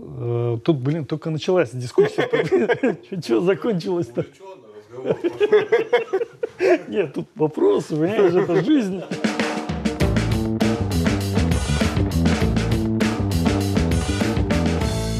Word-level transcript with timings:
Э, 0.00 0.58
тут, 0.62 0.76
блин, 0.78 1.04
только 1.04 1.30
началась 1.30 1.70
дискуссия. 1.70 2.28
Что 3.22 3.40
закончилось-то? 3.40 4.26
Нет, 6.88 7.14
тут 7.14 7.26
вопросы, 7.34 7.96
понимаешь, 7.96 8.34
это 8.34 8.64
жизнь. 8.64 9.02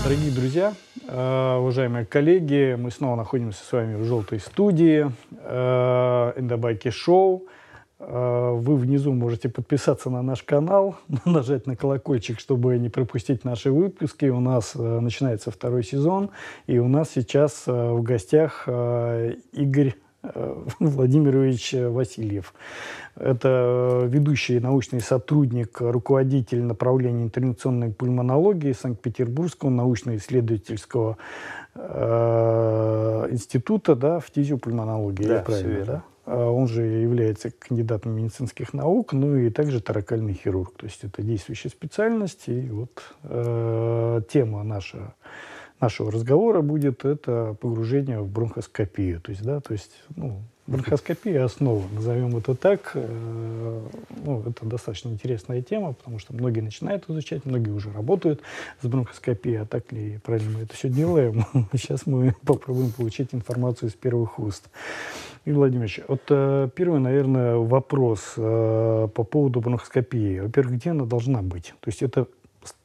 Дорогие 0.05 0.31
друзья, 0.31 0.75
э, 1.07 1.57
уважаемые 1.59 2.07
коллеги, 2.07 2.77
мы 2.79 2.91
снова 2.91 3.17
находимся 3.17 3.65
с 3.65 3.73
вами 3.73 3.97
в 3.97 4.05
желтой 4.05 4.41
студии 4.41 5.11
Эндобайки 5.45 6.91
Шоу. 6.91 7.47
Э, 7.99 8.53
вы 8.55 8.77
внизу 8.77 9.13
можете 9.13 9.49
подписаться 9.49 10.11
на 10.11 10.23
наш 10.23 10.43
канал, 10.43 10.97
нажать 11.25 11.67
на 11.67 11.77
колокольчик, 11.77 12.41
чтобы 12.41 12.79
не 12.79 12.89
пропустить 12.89 13.45
наши 13.45 13.71
выпуски. 13.71 14.27
У 14.27 14.41
нас 14.41 14.75
начинается 14.75 15.51
второй 15.51 15.85
сезон, 15.85 16.31
и 16.67 16.79
у 16.79 16.89
нас 16.89 17.11
сейчас 17.15 17.67
в 17.67 18.03
гостях 18.03 18.69
Игорь 19.53 19.95
Владимирович 20.81 21.75
Васильев. 21.75 22.55
Это 23.17 24.03
ведущий 24.05 24.61
научный 24.61 25.01
сотрудник, 25.01 25.81
руководитель 25.81 26.63
направления 26.63 27.25
интервенционной 27.25 27.91
пульмонологии 27.91 28.73
Санкт-Петербургского 28.73 29.71
научно-исследовательского 29.71 31.17
э, 31.75 33.29
института 33.31 33.95
да, 33.97 34.21
фтизиопульмонологии. 34.21 35.27
Да, 35.27 35.41
правильно, 35.41 35.85
да? 35.85 36.03
А 36.31 36.51
он 36.51 36.69
же 36.69 36.83
является 36.83 37.51
кандидатом 37.51 38.13
медицинских 38.13 38.75
наук, 38.75 39.15
ну 39.15 39.35
и 39.37 39.49
также 39.49 39.81
таракальный 39.81 40.35
хирург. 40.35 40.75
То 40.77 40.85
есть 40.85 41.03
это 41.03 41.23
действующая 41.23 41.71
специальность. 41.71 42.49
И 42.49 42.69
вот 42.69 43.03
э, 43.23 44.21
тема 44.31 44.63
наша 44.63 45.15
нашего 45.81 46.11
разговора 46.11 46.61
будет 46.61 47.05
это 47.05 47.57
погружение 47.61 48.21
в 48.21 48.29
бронхоскопию. 48.29 49.21
То 49.21 49.31
есть, 49.31 49.43
да, 49.43 49.61
то 49.61 49.73
есть, 49.73 49.93
ну, 50.17 50.43
бронхоскопия 50.67 51.45
основа, 51.45 51.83
назовем 51.93 52.37
это 52.37 52.55
так. 52.55 52.93
Э, 52.95 53.81
ну, 54.25 54.43
это 54.43 54.67
достаточно 54.67 55.09
интересная 55.09 55.63
тема, 55.63 55.93
потому 55.93 56.19
что 56.19 56.35
многие 56.35 56.61
начинают 56.61 57.09
изучать, 57.09 57.45
многие 57.45 57.71
уже 57.71 57.93
работают 57.93 58.43
с 58.83 58.87
бронхоскопией, 58.87 59.63
а 59.63 59.67
так 59.67 59.91
ли 59.93 60.19
правильно 60.25 60.59
мы 60.59 60.65
это 60.65 60.75
все 60.75 60.89
делаем. 60.89 61.47
Сейчас 61.73 62.07
мы 62.07 62.35
попробуем 62.45 62.93
получить 62.93 63.29
информацию 63.33 63.89
из 63.89 63.95
первых 63.95 64.39
уст. 64.39 64.69
И, 65.49 65.53
Владимирович, 65.53 66.01
вот 66.09 66.21
э, 66.29 66.69
первый, 66.75 67.01
наверное, 67.01 67.57
вопрос 67.57 68.35
э, 68.37 69.09
по 69.15 69.25
поводу 69.25 69.61
бронхоскопии. 69.61 70.41
Во-первых, 70.41 70.75
где 70.75 70.91
она 70.91 71.07
должна 71.07 71.41
быть? 71.41 71.73
То 71.81 71.89
есть 71.89 72.03
это 72.03 72.27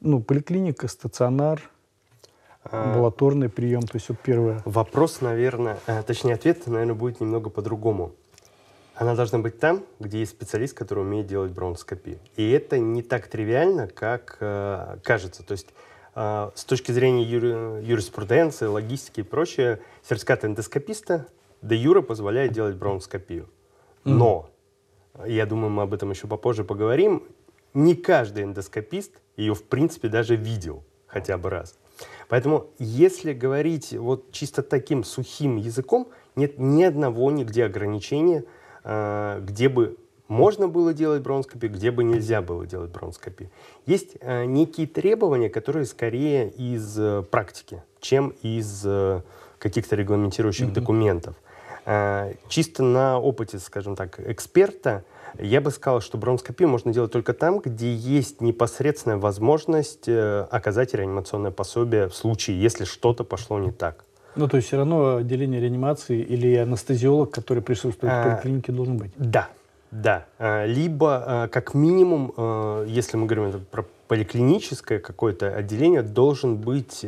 ну, 0.00 0.22
поликлиника, 0.22 0.88
стационар– 0.88 1.60
Амбулаторный 2.70 3.50
прием, 3.50 3.82
то 3.82 3.96
есть 3.96 4.08
вот 4.08 4.18
первое. 4.20 4.62
Вопрос, 4.64 5.20
наверное, 5.20 5.78
э, 5.86 6.02
точнее 6.02 6.34
ответ, 6.34 6.66
наверное, 6.66 6.94
будет 6.94 7.20
немного 7.20 7.50
по-другому. 7.50 8.14
Она 8.94 9.14
должна 9.14 9.40
быть 9.40 9.58
там, 9.58 9.82
где 10.00 10.20
есть 10.20 10.32
специалист, 10.32 10.72
который 10.72 11.00
умеет 11.00 11.26
делать 11.26 11.52
бронхоскопию. 11.52 12.18
И 12.36 12.50
это 12.50 12.78
не 12.78 13.02
так 13.02 13.26
тривиально, 13.28 13.88
как 13.88 14.38
э, 14.40 14.96
кажется. 15.02 15.42
То 15.42 15.52
есть 15.52 15.68
э, 16.14 16.50
с 16.54 16.64
точки 16.64 16.92
зрения 16.92 17.24
юри, 17.24 17.84
юриспруденции, 17.84 18.64
логистики 18.64 19.20
и 19.20 19.24
прочее, 19.24 19.80
сертификат 20.08 20.46
эндоскописта 20.46 21.26
де 21.64 21.76
юра 21.76 22.02
позволяет 22.02 22.52
делать 22.52 22.76
бронхоскопию. 22.76 23.48
Но, 24.04 24.50
я 25.26 25.46
думаю, 25.46 25.70
мы 25.70 25.82
об 25.82 25.94
этом 25.94 26.10
еще 26.10 26.26
попозже 26.26 26.62
поговорим, 26.62 27.22
не 27.72 27.94
каждый 27.94 28.44
эндоскопист 28.44 29.12
ее, 29.36 29.54
в 29.54 29.64
принципе, 29.64 30.08
даже 30.08 30.36
видел 30.36 30.84
хотя 31.06 31.38
бы 31.38 31.50
раз. 31.50 31.78
Поэтому, 32.28 32.66
если 32.78 33.32
говорить 33.32 33.92
вот 33.92 34.30
чисто 34.30 34.62
таким 34.62 35.04
сухим 35.04 35.56
языком, 35.56 36.08
нет 36.36 36.58
ни 36.58 36.82
одного 36.82 37.30
нигде 37.30 37.64
ограничения, 37.64 38.44
э, 38.84 39.40
где 39.42 39.68
бы 39.68 39.96
можно 40.28 40.68
было 40.68 40.92
делать 40.92 41.22
бронскопию, 41.22 41.72
где 41.72 41.90
бы 41.90 42.04
нельзя 42.04 42.42
было 42.42 42.66
делать 42.66 42.90
бронскопию. 42.90 43.50
Есть 43.86 44.16
э, 44.20 44.44
некие 44.44 44.86
требования, 44.86 45.48
которые 45.48 45.86
скорее 45.86 46.50
из 46.50 46.98
э, 46.98 47.22
практики, 47.30 47.82
чем 48.00 48.34
из 48.42 48.86
каких-то 49.58 49.96
регламентирующих 49.96 50.68
mm-hmm. 50.68 50.72
документов. 50.72 51.36
Э, 51.86 52.34
чисто 52.48 52.82
на 52.82 53.18
опыте, 53.18 53.58
скажем 53.58 53.96
так, 53.96 54.18
эксперта 54.20 55.04
я 55.38 55.60
бы 55.60 55.70
сказал, 55.70 56.00
что 56.00 56.16
бронскопию 56.16 56.68
можно 56.68 56.92
делать 56.92 57.10
только 57.10 57.34
там, 57.34 57.58
где 57.58 57.92
есть 57.92 58.40
непосредственная 58.40 59.16
возможность 59.16 60.08
э, 60.08 60.46
оказать 60.50 60.94
реанимационное 60.94 61.50
пособие 61.50 62.08
в 62.08 62.14
случае, 62.14 62.60
если 62.60 62.84
что-то 62.84 63.24
пошло 63.24 63.58
не 63.58 63.72
так. 63.72 64.04
Ну, 64.36 64.48
то 64.48 64.56
есть 64.56 64.68
все 64.68 64.78
равно 64.78 65.16
отделение 65.16 65.60
реанимации 65.60 66.20
или 66.20 66.54
анестезиолог, 66.56 67.30
который 67.30 67.62
присутствует 67.62 68.12
а, 68.12 68.22
в 68.22 68.30
поликлинике, 68.30 68.72
должен 68.72 68.96
быть? 68.96 69.12
Да, 69.16 69.48
да. 69.90 70.26
Либо, 70.66 71.48
как 71.52 71.74
минимум, 71.74 72.32
если 72.86 73.16
мы 73.16 73.26
говорим 73.26 73.64
про 73.70 73.84
поликлиническое 74.08 74.98
какое-то 74.98 75.54
отделение, 75.54 76.02
должен 76.02 76.56
быть 76.56 77.04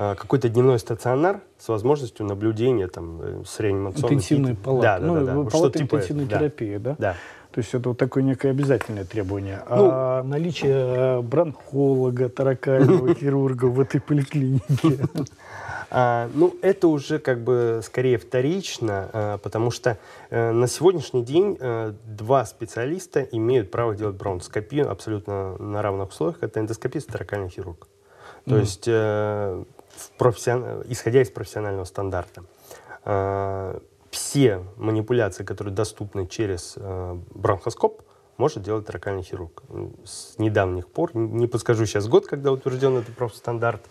какой-то 0.00 0.48
дневной 0.48 0.78
стационар 0.78 1.40
с 1.58 1.68
возможностью 1.68 2.24
наблюдения 2.24 2.88
там, 2.88 3.20
э, 3.20 3.42
с 3.46 3.60
реанимационной... 3.60 4.14
Интенсивной 4.14 4.54
палаты. 4.54 4.82
Да, 4.82 4.98
да, 4.98 5.06
ну, 5.06 5.14
да, 5.14 5.34
да. 5.34 5.50
Палаты 5.50 5.78
типа 5.80 5.96
интенсивной 5.96 6.24
да. 6.24 6.38
терапии, 6.38 6.76
да? 6.78 6.96
Да. 6.98 7.16
То 7.50 7.58
есть 7.58 7.74
это 7.74 7.90
вот 7.90 7.98
такое 7.98 8.22
некое 8.22 8.50
обязательное 8.50 9.04
требование. 9.04 9.62
Ну, 9.68 9.88
а 9.92 10.22
наличие 10.22 11.18
э, 11.18 11.20
бронхолога, 11.20 12.30
таракального 12.30 13.14
хирурга 13.20 13.66
в 13.66 13.78
этой 13.78 14.00
поликлинике? 14.00 14.98
А, 15.92 16.30
ну, 16.34 16.54
это 16.62 16.86
уже 16.86 17.18
как 17.18 17.42
бы 17.42 17.80
скорее 17.82 18.16
вторично, 18.16 19.10
а, 19.12 19.38
потому 19.38 19.72
что 19.72 19.98
а, 20.30 20.52
на 20.52 20.68
сегодняшний 20.68 21.24
день 21.24 21.58
а, 21.60 21.96
два 22.06 22.46
специалиста 22.46 23.22
имеют 23.22 23.72
право 23.72 23.96
делать 23.96 24.14
бронхоскопию 24.14 24.88
абсолютно 24.88 25.56
на 25.58 25.82
равных 25.82 26.10
условиях. 26.10 26.38
Это 26.42 26.60
эндоскопист 26.60 27.08
и 27.08 27.12
таракальный 27.12 27.48
хирург. 27.48 27.88
То 28.44 28.56
mm. 28.56 28.60
есть, 28.60 28.84
э, 28.86 29.64
профессион... 30.18 30.82
исходя 30.88 31.22
из 31.22 31.30
профессионального 31.30 31.84
стандарта. 31.84 32.44
Э, 33.04 33.78
все 34.10 34.64
манипуляции, 34.76 35.44
которые 35.44 35.74
доступны 35.74 36.26
через 36.26 36.74
э, 36.76 37.18
бронхоскоп, 37.30 38.02
может 38.36 38.62
делать 38.62 38.86
таракальный 38.86 39.22
хирург. 39.22 39.62
С 40.04 40.38
недавних 40.38 40.88
пор, 40.88 41.14
не 41.14 41.46
подскажу 41.46 41.84
сейчас 41.86 42.08
год, 42.08 42.26
когда 42.26 42.50
утвержден 42.50 42.96
этот 42.96 43.14
профстандарт, 43.14 43.82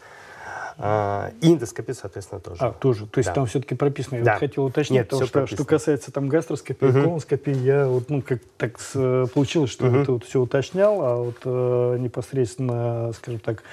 а, 0.82 1.32
и 1.42 1.52
эндоскопия, 1.52 1.94
соответственно, 1.94 2.40
тоже. 2.40 2.62
А, 2.62 2.72
тоже. 2.72 3.06
То 3.06 3.18
есть 3.20 3.28
да. 3.30 3.34
там 3.34 3.46
все-таки 3.48 3.76
прописано. 3.76 4.16
Я 4.16 4.24
да. 4.24 4.32
вот 4.32 4.40
хотел 4.40 4.64
уточнить, 4.64 5.00
Нет, 5.00 5.10
потому 5.10 5.28
что, 5.28 5.46
что 5.46 5.66
касается 5.66 6.10
там 6.14 6.30
гастроскопии, 6.30 6.86
угу. 6.86 7.02
колоноскопии, 7.02 7.58
я 7.58 7.86
вот, 7.86 8.10
ну, 8.10 8.22
как 8.22 8.40
так 8.58 8.80
с, 8.80 9.28
получилось, 9.34 9.72
что 9.72 9.88
угу. 9.88 10.06
ты 10.06 10.12
вот 10.14 10.24
все 10.24 10.40
уточнял, 10.40 11.02
а 11.02 11.18
вот 11.18 11.36
э, 11.44 11.98
непосредственно, 12.00 13.12
скажем 13.12 13.42
так, 13.42 13.64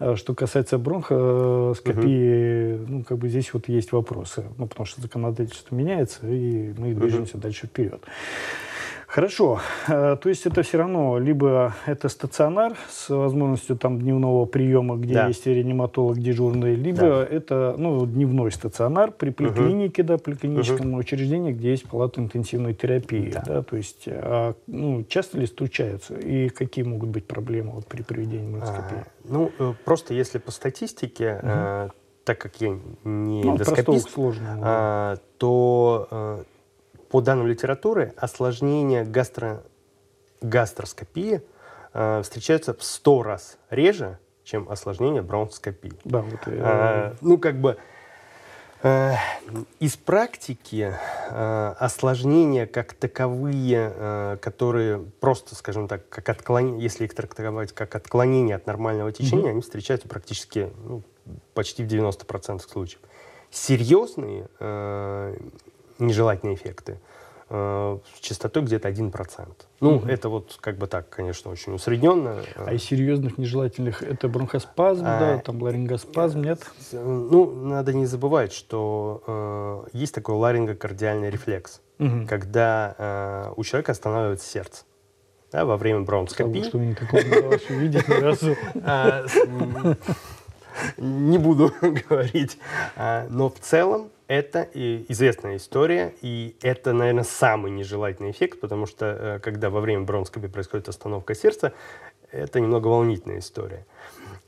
э, 0.00 0.16
что 0.16 0.34
касается 0.34 0.76
бронхоскопии, 0.76 2.74
угу. 2.74 2.84
ну, 2.88 3.04
как 3.04 3.16
бы 3.16 3.30
здесь 3.30 3.54
вот 3.54 3.66
есть 3.68 3.92
вопросы. 3.92 4.44
Ну, 4.58 4.66
потому 4.66 4.84
что 4.84 5.00
законодательство 5.00 5.74
меняется, 5.74 6.26
и 6.26 6.74
мы 6.76 6.92
движемся 6.92 7.38
угу. 7.38 7.42
дальше 7.42 7.68
вперед. 7.68 8.02
Хорошо. 9.10 9.60
Э, 9.88 10.16
то 10.16 10.28
есть 10.28 10.46
это 10.46 10.62
все 10.62 10.78
равно 10.78 11.18
либо 11.18 11.74
это 11.84 12.08
стационар 12.08 12.76
с 12.88 13.08
возможностью 13.08 13.76
там 13.76 13.98
дневного 13.98 14.44
приема, 14.44 14.96
где 14.96 15.14
да. 15.14 15.26
есть 15.26 15.44
реаниматолог 15.46 16.16
дежурный, 16.18 16.76
либо 16.76 17.00
да. 17.00 17.26
это 17.28 17.74
ну, 17.76 18.06
дневной 18.06 18.52
стационар 18.52 19.10
при 19.10 19.30
поликлинике, 19.30 20.02
угу. 20.02 20.08
да, 20.08 20.18
поликлиническом 20.18 20.92
угу. 20.92 21.00
учреждении, 21.00 21.50
где 21.52 21.70
есть 21.70 21.88
палата 21.88 22.20
интенсивной 22.20 22.72
терапии. 22.72 23.32
Да. 23.32 23.42
Да, 23.44 23.62
то 23.64 23.76
есть 23.76 24.04
а, 24.06 24.54
ну, 24.68 25.02
часто 25.08 25.38
ли 25.40 25.46
случаются 25.46 26.14
и 26.14 26.48
какие 26.48 26.84
могут 26.84 27.08
быть 27.08 27.26
проблемы 27.26 27.72
вот, 27.72 27.86
при 27.88 28.02
проведении 28.02 28.48
моноскопии? 28.48 28.98
А, 28.98 29.06
ну, 29.24 29.50
э, 29.58 29.72
просто 29.84 30.14
если 30.14 30.38
по 30.38 30.52
статистике, 30.52 31.40
угу. 31.42 31.48
э, 31.50 31.88
так 32.22 32.38
как 32.38 32.60
я 32.60 32.68
не 33.02 33.42
ну, 33.42 33.54
эндоскопист, 33.54 34.08
а, 34.62 35.16
то 35.38 36.06
э, 36.12 36.42
по 37.10 37.20
данным 37.20 37.48
литературы, 37.48 38.14
осложнения 38.16 39.04
гастро... 39.04 39.64
гастроскопии 40.40 41.42
э, 41.92 42.22
встречаются 42.22 42.72
в 42.72 42.82
100 42.82 43.22
раз 43.24 43.58
реже, 43.68 44.18
чем 44.44 44.68
осложнения 44.70 45.20
бронхоскопии. 45.20 45.92
Да, 46.04 46.20
вот 46.22 46.46
я... 46.46 46.62
а, 46.62 47.16
ну, 47.20 47.36
как 47.36 47.60
бы 47.60 47.78
э, 48.82 49.14
из 49.80 49.96
практики 49.96 50.94
э, 51.30 51.74
осложнения 51.80 52.66
как 52.66 52.94
таковые, 52.94 53.92
э, 53.92 54.36
которые 54.40 55.00
просто, 55.00 55.56
скажем 55.56 55.88
так, 55.88 56.08
как 56.08 56.28
отклонение, 56.28 56.80
если 56.80 57.06
их 57.06 57.14
трактовать 57.14 57.72
как 57.72 57.96
отклонение 57.96 58.54
от 58.54 58.66
нормального 58.66 59.10
течения, 59.10 59.46
mm-hmm. 59.46 59.50
они 59.50 59.60
встречаются 59.62 60.06
практически 60.06 60.70
ну, 60.84 61.02
почти 61.54 61.82
в 61.82 61.88
90% 61.88 62.60
случаев. 62.60 63.00
Серьезные 63.50 64.46
э, 64.60 65.36
нежелательные 66.00 66.56
эффекты 66.56 66.98
э, 67.48 67.98
с 68.14 68.20
частотой 68.20 68.62
где-то 68.62 68.88
1%. 68.88 69.48
Ну, 69.80 69.96
угу. 69.96 70.08
это 70.08 70.28
вот 70.28 70.58
как 70.60 70.78
бы 70.78 70.86
так, 70.86 71.08
конечно, 71.08 71.50
очень 71.50 71.74
усредненно. 71.74 72.42
А 72.56 72.72
из 72.72 72.82
серьезных 72.84 73.38
нежелательных 73.38 74.02
это 74.02 74.28
бронхоспазм, 74.28 75.04
а, 75.06 75.18
да, 75.18 75.38
там 75.38 75.62
ларингоспазм, 75.62 76.42
нет? 76.42 76.60
Ну, 76.92 77.50
надо 77.50 77.92
не 77.92 78.06
забывать, 78.06 78.52
что 78.52 79.84
э, 79.92 79.96
есть 79.98 80.14
такой 80.14 80.34
ларингокардиальный 80.36 81.30
рефлекс, 81.30 81.80
угу. 81.98 82.26
когда 82.28 82.94
э, 82.98 83.52
у 83.56 83.64
человека 83.64 83.92
останавливается 83.92 84.48
сердце 84.48 84.84
да, 85.52 85.64
во 85.64 85.76
время 85.76 86.00
бронхоскопии. 86.00 86.62
Что 86.62 86.78
мне 86.78 86.94
такого 86.94 87.20
не 87.20 87.36
удалось 87.36 87.70
увидеть 87.70 88.08
ни 88.08 88.14
разу. 88.14 88.56
А, 88.84 89.24
не 90.96 91.38
буду 91.38 91.72
говорить. 91.80 92.58
А, 92.96 93.26
но 93.28 93.50
в 93.50 93.58
целом 93.58 94.10
это 94.30 94.62
известная 94.72 95.56
история, 95.56 96.14
и 96.22 96.54
это, 96.62 96.92
наверное, 96.92 97.24
самый 97.24 97.72
нежелательный 97.72 98.30
эффект, 98.30 98.60
потому 98.60 98.86
что 98.86 99.06
э, 99.06 99.38
когда 99.40 99.70
во 99.70 99.80
время 99.80 100.04
бронскоби 100.04 100.46
происходит 100.46 100.88
остановка 100.88 101.34
сердца, 101.34 101.72
это 102.30 102.60
немного 102.60 102.86
волнительная 102.86 103.40
история. 103.40 103.84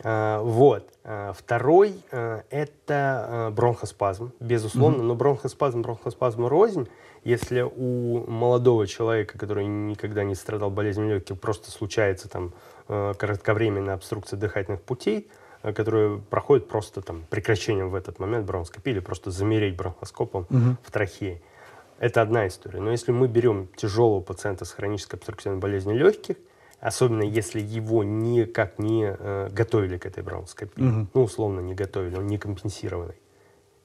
А, 0.04 0.40
вот. 0.40 0.88
А, 1.02 1.32
второй 1.32 1.94
э,– 2.12 2.42
это 2.50 3.50
бронхоспазм, 3.56 4.32
безусловно, 4.38 5.02
mm-hmm. 5.02 5.06
но 5.06 5.14
бронхоспазм, 5.16 5.82
бронхоспазм 5.82 6.46
рознь. 6.46 6.88
Если 7.24 7.62
у 7.62 8.24
молодого 8.30 8.86
человека, 8.86 9.36
который 9.36 9.66
никогда 9.66 10.22
не 10.22 10.36
страдал 10.36 10.70
болезнью 10.70 11.16
легких, 11.16 11.40
просто 11.40 11.72
случается 11.72 12.28
там 12.28 12.52
э, 12.86 13.14
кратковременная 13.18 13.94
обструкция 13.94 14.38
дыхательных 14.38 14.80
путей– 14.80 15.26
Э, 15.36 15.41
которые 15.62 16.18
проходят 16.18 16.68
просто 16.68 17.00
там 17.02 17.24
прекращением 17.30 17.90
в 17.90 17.94
этот 17.94 18.18
момент 18.18 18.46
бронхоскопии 18.46 18.90
или 18.90 19.00
просто 19.00 19.30
замереть 19.30 19.76
бронхоскопом 19.76 20.46
угу. 20.50 20.76
в 20.82 20.90
трахее. 20.90 21.40
Это 21.98 22.20
одна 22.20 22.48
история. 22.48 22.80
Но 22.80 22.90
если 22.90 23.12
мы 23.12 23.28
берем 23.28 23.68
тяжелого 23.76 24.20
пациента 24.20 24.64
с 24.64 24.72
хронической 24.72 25.18
обструктивной 25.18 25.60
болезнью 25.60 25.96
легких, 25.96 26.36
особенно 26.80 27.22
если 27.22 27.60
его 27.60 28.02
никак 28.02 28.80
не 28.80 29.14
э, 29.16 29.48
готовили 29.52 29.98
к 29.98 30.06
этой 30.06 30.24
бронхоскопии, 30.24 30.82
угу. 30.82 31.06
ну, 31.14 31.22
условно 31.22 31.60
не 31.60 31.74
готовили, 31.74 32.16
он 32.16 32.26
не 32.26 32.38
компенсированный, 32.38 33.14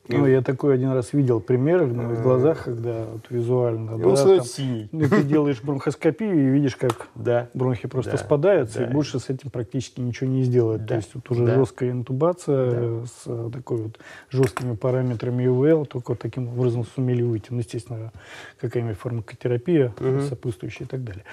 ну, 0.08 0.28
я 0.28 0.42
такой 0.42 0.76
один 0.76 0.92
раз 0.92 1.14
видел 1.14 1.40
пример 1.40 1.84
в 1.84 1.96
моих 1.96 2.22
глазах, 2.22 2.66
когда 2.66 3.06
вот 3.06 3.26
визуально, 3.30 3.98
да, 3.98 4.16
там, 4.16 4.44
синий. 4.44 4.90
Ну, 4.92 5.08
ты 5.08 5.24
делаешь 5.24 5.62
бронхоскопию 5.62 6.36
и 6.36 6.50
видишь, 6.50 6.76
как 6.76 7.08
да. 7.16 7.50
бронхи 7.54 7.88
просто 7.88 8.14
да. 8.14 8.18
спадаются, 8.18 8.80
да. 8.80 8.86
и 8.86 8.94
больше 8.94 9.20
с 9.20 9.30
этим 9.30 9.50
практически 9.50 10.00
ничего 10.02 10.30
не 10.30 10.44
сделать. 10.44 10.82
Да. 10.82 10.88
То 10.88 10.96
есть 10.96 11.16
вот 11.16 11.30
уже 11.32 11.46
да. 11.46 11.56
жесткая 11.56 11.92
интубация 11.92 12.72
да. 12.72 13.06
с 13.06 13.24
э, 13.26 13.50
такой 13.54 13.78
вот 13.84 14.00
жесткими 14.30 14.76
параметрами 14.76 15.46
ИВЛ, 15.46 15.86
только 15.86 16.12
вот 16.12 16.20
таким 16.20 16.48
образом 16.48 16.86
сумели 16.86 17.24
выйти. 17.24 17.48
Ну, 17.50 17.60
естественно, 17.60 18.12
какая-нибудь 18.60 18.98
фармакотерапия 18.98 19.94
угу. 20.00 20.22
сопутствующая 20.22 20.86
и 20.86 20.90
так 20.90 21.04
далее. 21.04 21.24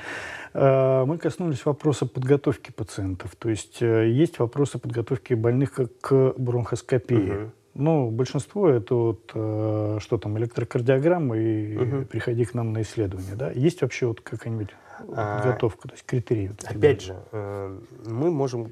А, 0.55 1.05
мы 1.05 1.19
коснулись 1.19 1.65
вопроса 1.65 2.07
подготовки 2.07 2.71
пациентов. 2.71 3.35
То 3.37 3.51
есть 3.51 3.83
э, 3.83 4.09
есть 4.11 4.39
вопросы 4.39 4.79
подготовки 4.79 5.35
больных 5.35 5.79
к 6.01 6.35
бронхоскопии. 6.39 7.31
Угу. 7.31 7.51
Ну, 7.75 8.11
большинство 8.11 8.69
это 8.69 8.95
вот, 8.95 9.33
э, 9.35 9.99
что 10.01 10.19
там, 10.19 10.39
электрокардиограмма 10.39 11.37
и 11.37 11.77
угу. 11.77 12.05
приходи 12.05 12.45
к 12.45 12.55
нам 12.55 12.73
на 12.73 12.83
исследование, 12.83 13.35
да? 13.35 13.51
Есть 13.51 13.83
вообще 13.83 14.07
вот 14.07 14.21
какая-нибудь 14.21 14.71
а, 15.13 15.41
подготовка, 15.41 15.89
то 15.89 15.95
есть 15.95 16.07
критерии? 16.07 16.49
Вот 16.49 16.65
опять 16.65 17.03
же, 17.03 17.17
э, 17.33 17.79
мы 18.07 18.31
можем 18.31 18.71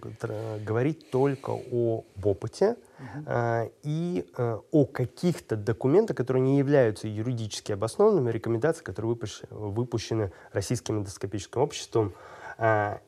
говорить 0.65 1.11
только 1.11 1.51
о 1.51 2.05
опыте 2.23 2.77
угу. 2.99 3.25
э, 3.27 3.69
и 3.83 4.25
э, 4.37 4.59
о 4.71 4.85
каких-то 4.85 5.57
документах, 5.57 6.17
которые 6.17 6.43
не 6.43 6.59
являются 6.59 7.09
юридически 7.09 7.73
обоснованными, 7.73 8.31
рекомендации, 8.31 8.85
которые 8.85 9.11
выпущены, 9.11 9.49
выпущены 9.51 10.33
Российским 10.53 10.99
эндоскопическим 10.99 11.61
обществом. 11.61 12.13
Э, 12.59 12.99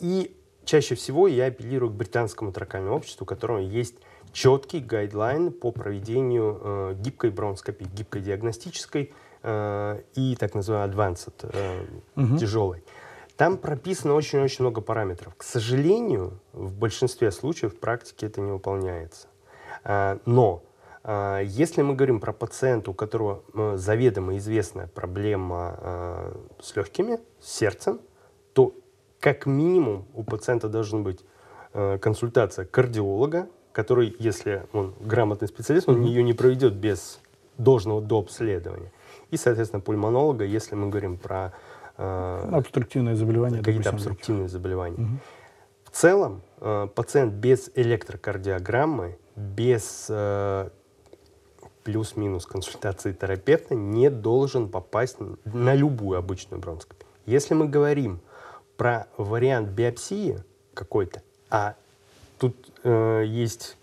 и 0.00 0.34
чаще 0.64 0.94
всего 0.94 1.28
я 1.28 1.46
апеллирую 1.46 1.90
к 1.90 1.94
британскому 1.94 2.52
тракальному 2.52 2.96
обществу, 2.96 3.24
у 3.24 3.26
которого 3.26 3.58
есть 3.58 3.96
четкий 4.32 4.80
гайдлайн 4.80 5.52
по 5.52 5.70
проведению 5.70 6.60
э, 6.60 6.94
гибкой 6.98 7.30
бронскопии, 7.30 7.86
гибкой 7.92 8.22
диагностической 8.22 9.12
э, 9.42 10.02
и 10.14 10.36
так 10.36 10.54
называемой 10.54 10.94
advanced, 10.94 11.34
э, 11.42 11.84
угу. 12.16 12.38
тяжелой. 12.38 12.82
Там 13.36 13.56
прописано 13.56 14.14
очень-очень 14.14 14.64
много 14.64 14.80
параметров. 14.80 15.34
К 15.36 15.42
сожалению, 15.42 16.40
в 16.52 16.74
большинстве 16.74 17.30
случаев 17.30 17.74
в 17.74 17.78
практике 17.78 18.26
это 18.26 18.40
не 18.40 18.52
выполняется. 18.52 19.28
Э, 19.84 20.18
но 20.24 20.62
э, 21.04 21.42
если 21.44 21.82
мы 21.82 21.94
говорим 21.94 22.20
про 22.20 22.32
пациента, 22.32 22.90
у 22.90 22.94
которого 22.94 23.42
э, 23.54 23.76
заведомо 23.76 24.36
известная 24.36 24.86
проблема 24.86 25.76
э, 25.78 26.34
с 26.60 26.76
легкими, 26.76 27.20
с 27.40 27.52
сердцем, 27.52 28.00
то 28.54 28.74
как 29.20 29.46
минимум 29.46 30.06
у 30.14 30.24
пациента 30.24 30.68
должен 30.68 31.04
быть 31.04 31.20
э, 31.74 31.98
консультация 31.98 32.64
кардиолога, 32.64 33.48
который, 33.72 34.14
если 34.18 34.64
он 34.72 34.94
грамотный 35.00 35.48
специалист, 35.48 35.88
он 35.88 36.02
mm-hmm. 36.02 36.08
ее 36.08 36.22
не 36.22 36.32
проведет 36.32 36.74
без 36.74 37.20
должного 37.58 38.00
дообследования. 38.00 38.92
И, 39.30 39.36
соответственно, 39.36 39.80
пульмонолога, 39.80 40.44
если 40.44 40.74
мы 40.74 40.88
говорим 40.88 41.16
про 41.16 41.52
э, 41.96 42.48
обструктивные 42.52 43.16
заболевания. 43.16 43.58
Какие-то 43.58 43.90
обструктивные 43.90 44.48
заболевания. 44.48 44.96
Угу. 44.96 45.18
В 45.84 45.90
целом, 45.90 46.42
э, 46.60 46.88
пациент 46.94 47.34
без 47.34 47.70
электрокардиограммы, 47.74 49.18
без 49.36 50.06
э, 50.08 50.68
плюс-минус 51.84 52.46
консультации 52.46 53.12
терапевта 53.12 53.74
не 53.74 54.10
должен 54.10 54.68
попасть 54.68 55.16
на 55.44 55.74
любую 55.74 56.18
обычную 56.18 56.60
бронскопию. 56.60 57.06
Если 57.26 57.54
мы 57.54 57.68
говорим 57.68 58.20
про 58.76 59.06
вариант 59.16 59.68
биопсии 59.68 60.42
какой-то, 60.74 61.22
а 61.50 61.74
тут 62.38 62.71
э, 62.84 63.24
есть 63.26 63.76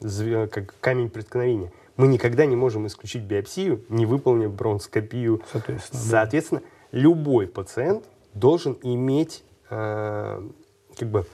как 0.00 0.74
камень 0.80 1.08
преткновения. 1.08 1.72
Мы 1.96 2.08
никогда 2.08 2.44
не 2.44 2.56
можем 2.56 2.86
исключить 2.86 3.22
биопсию, 3.22 3.82
не 3.88 4.04
выполнив 4.04 4.52
бронскопию. 4.52 5.42
Соответственно, 5.50 6.02
Соответственно 6.02 6.60
да. 6.60 6.98
любой 6.98 7.46
пациент 7.46 8.04
должен 8.34 8.76
иметь 8.82 9.42
э, 9.70 10.42
как 10.98 11.08
бы 11.08 11.26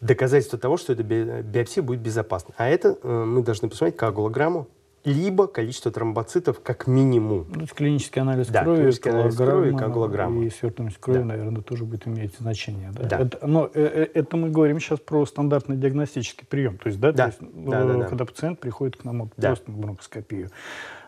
доказательство 0.00 0.58
того, 0.58 0.76
что 0.76 0.92
эта 0.92 1.02
биопсия 1.02 1.82
будет 1.82 2.00
безопасна. 2.00 2.54
А 2.56 2.68
это 2.68 2.98
э, 3.02 3.24
мы 3.24 3.42
должны 3.42 3.68
посмотреть 3.68 3.96
коагулограмму, 3.96 4.66
либо 5.04 5.46
количество 5.46 5.90
тромбоцитов 5.90 6.60
как 6.62 6.86
минимум. 6.86 7.46
Ну, 7.54 7.66
клинический 7.66 8.20
анализ 8.20 8.48
да, 8.48 8.62
крови, 8.62 8.78
клинический 8.78 9.10
анализ 9.10 9.36
крови, 9.36 9.76
коагулограмма. 9.76 10.44
И 10.44 10.50
свертываемость 10.50 10.98
крови, 10.98 11.18
да. 11.18 11.24
наверное, 11.24 11.62
тоже 11.62 11.84
будет 11.84 12.06
иметь 12.06 12.36
значение. 12.38 12.90
Да? 12.92 13.04
Да. 13.04 13.18
Это, 13.20 13.46
но 13.46 13.70
э, 13.72 13.82
э, 13.82 14.08
это 14.14 14.36
мы 14.36 14.50
говорим 14.50 14.78
сейчас 14.80 15.00
про 15.00 15.24
стандартный 15.24 15.76
диагностический 15.76 16.46
прием. 16.46 16.78
То 16.78 16.88
есть, 16.88 17.00
да, 17.00 17.12
да. 17.12 17.30
То 17.30 17.44
есть, 17.44 17.54
да, 17.54 17.84
да, 17.84 17.94
да. 17.94 18.04
когда 18.04 18.24
пациент 18.24 18.60
приходит 18.60 18.96
к 18.96 19.04
нам 19.04 19.20
вот, 19.20 19.32
да. 19.36 19.48
просто 19.48 19.70
на 19.70 19.78
бронхоскопию. 19.78 20.50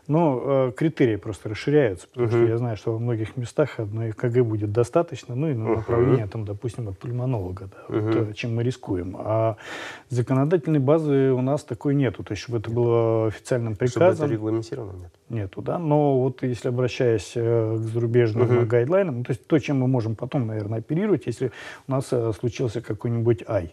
Но 0.08 0.42
э, 0.44 0.72
критерии 0.72 1.14
просто 1.14 1.48
расширяются, 1.48 2.08
потому 2.08 2.26
угу. 2.26 2.36
что 2.36 2.46
я 2.46 2.58
знаю, 2.58 2.76
что 2.76 2.92
во 2.92 2.98
многих 2.98 3.36
местах 3.36 3.78
одной 3.78 4.12
КГ 4.12 4.42
будет 4.42 4.72
достаточно, 4.72 5.36
ну 5.36 5.48
и 5.48 5.54
на 5.54 5.76
направление, 5.76 6.26
там, 6.26 6.44
допустим, 6.44 6.88
от 6.88 6.98
пульмонолога, 6.98 7.68
да, 7.68 7.96
угу. 7.96 8.18
вот, 8.24 8.36
чем 8.36 8.56
мы 8.56 8.64
рискуем. 8.64 9.16
А 9.18 9.56
законодательной 10.08 10.80
базы 10.80 11.30
у 11.30 11.40
нас 11.40 11.62
такой 11.62 11.94
нету, 11.94 12.24
то 12.24 12.32
есть 12.32 12.42
чтобы 12.42 12.58
это 12.58 12.70
было 12.70 13.28
официальным 13.28 13.76
приказом. 13.76 14.14
Чтобы 14.14 14.26
это 14.26 14.34
регламентировано 14.34 14.96
нет? 14.98 15.12
Нету, 15.28 15.62
да, 15.62 15.78
но 15.78 16.18
вот 16.18 16.42
если 16.42 16.68
обращаясь 16.68 17.32
э, 17.36 17.76
к 17.76 17.78
зарубежным 17.78 18.58
угу. 18.58 18.66
гайдлайнам, 18.66 19.18
ну, 19.18 19.24
то 19.24 19.30
есть 19.30 19.46
то, 19.46 19.58
чем 19.60 19.78
мы 19.78 19.86
можем 19.86 20.16
потом, 20.16 20.48
наверное, 20.48 20.80
оперировать, 20.80 21.26
если 21.26 21.52
у 21.86 21.92
нас 21.92 22.08
э, 22.10 22.32
случился 22.32 22.80
какой-нибудь 22.80 23.44
ай. 23.46 23.72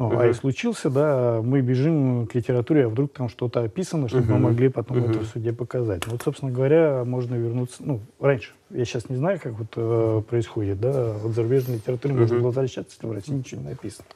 Ну, 0.00 0.10
uh-huh. 0.10 0.22
а 0.22 0.28
и 0.28 0.32
случился, 0.32 0.88
да, 0.88 1.42
мы 1.44 1.60
бежим 1.60 2.26
к 2.26 2.34
литературе, 2.34 2.86
а 2.86 2.88
вдруг 2.88 3.12
там 3.12 3.28
что-то 3.28 3.60
описано, 3.60 4.08
чтобы 4.08 4.24
uh-huh. 4.24 4.32
мы 4.32 4.38
могли 4.38 4.70
потом 4.70 4.96
uh-huh. 4.96 5.10
это 5.10 5.18
в 5.20 5.26
суде 5.26 5.52
показать. 5.52 6.06
Вот, 6.06 6.22
собственно 6.22 6.50
говоря, 6.50 7.04
можно 7.04 7.34
вернуться, 7.34 7.82
ну, 7.84 8.00
раньше. 8.18 8.52
Я 8.70 8.86
сейчас 8.86 9.10
не 9.10 9.16
знаю, 9.16 9.38
как 9.42 9.52
вот 9.52 9.74
э, 9.76 10.22
происходит, 10.26 10.80
да, 10.80 11.12
вот 11.22 11.32
зарубежной 11.32 11.76
литературе 11.76 12.14
uh-huh. 12.14 12.18
можно 12.18 12.38
было 12.38 12.46
возвращаться, 12.46 12.96
если 12.96 13.06
в 13.08 13.12
России 13.12 13.34
ничего 13.34 13.60
не 13.60 13.68
написано. 13.68 14.06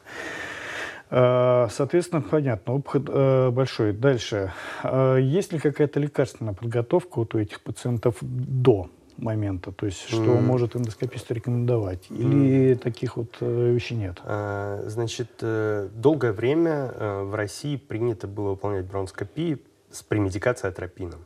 Э, 1.10 1.68
соответственно, 1.70 2.22
понятно, 2.22 2.76
опыт 2.76 3.02
э, 3.06 3.50
большой. 3.50 3.92
Дальше. 3.92 4.54
Э, 4.84 5.18
есть 5.20 5.52
ли 5.52 5.58
какая-то 5.58 6.00
лекарственная 6.00 6.54
подготовка 6.54 7.18
вот 7.18 7.34
у 7.34 7.38
этих 7.38 7.60
пациентов 7.60 8.16
до 8.22 8.88
момента, 9.16 9.72
то 9.72 9.86
есть 9.86 10.00
что 10.08 10.16
mm. 10.22 10.40
может 10.40 10.76
эндоскопист 10.76 11.30
рекомендовать, 11.30 12.06
или 12.10 12.72
mm. 12.72 12.76
таких 12.76 13.16
вот 13.16 13.36
э, 13.40 13.72
вещей 13.72 13.96
нет? 13.96 14.20
А, 14.24 14.82
значит, 14.86 15.30
э, 15.40 15.88
долгое 15.94 16.32
время 16.32 16.92
э, 16.94 17.22
в 17.22 17.34
России 17.34 17.76
принято 17.76 18.26
было 18.26 18.50
выполнять 18.50 18.86
бронскопии 18.86 19.58
с 19.90 20.02
премедикацией 20.02 20.72
атропином. 20.72 21.24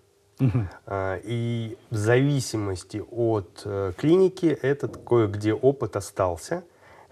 А, 0.87 1.21
и 1.25 1.77
в 1.91 1.97
зависимости 1.97 3.03
от 3.11 3.67
клиники 3.97 4.47
этот 4.47 4.97
кое-где 4.99 5.53
опыт 5.53 5.97
остался, 5.97 6.63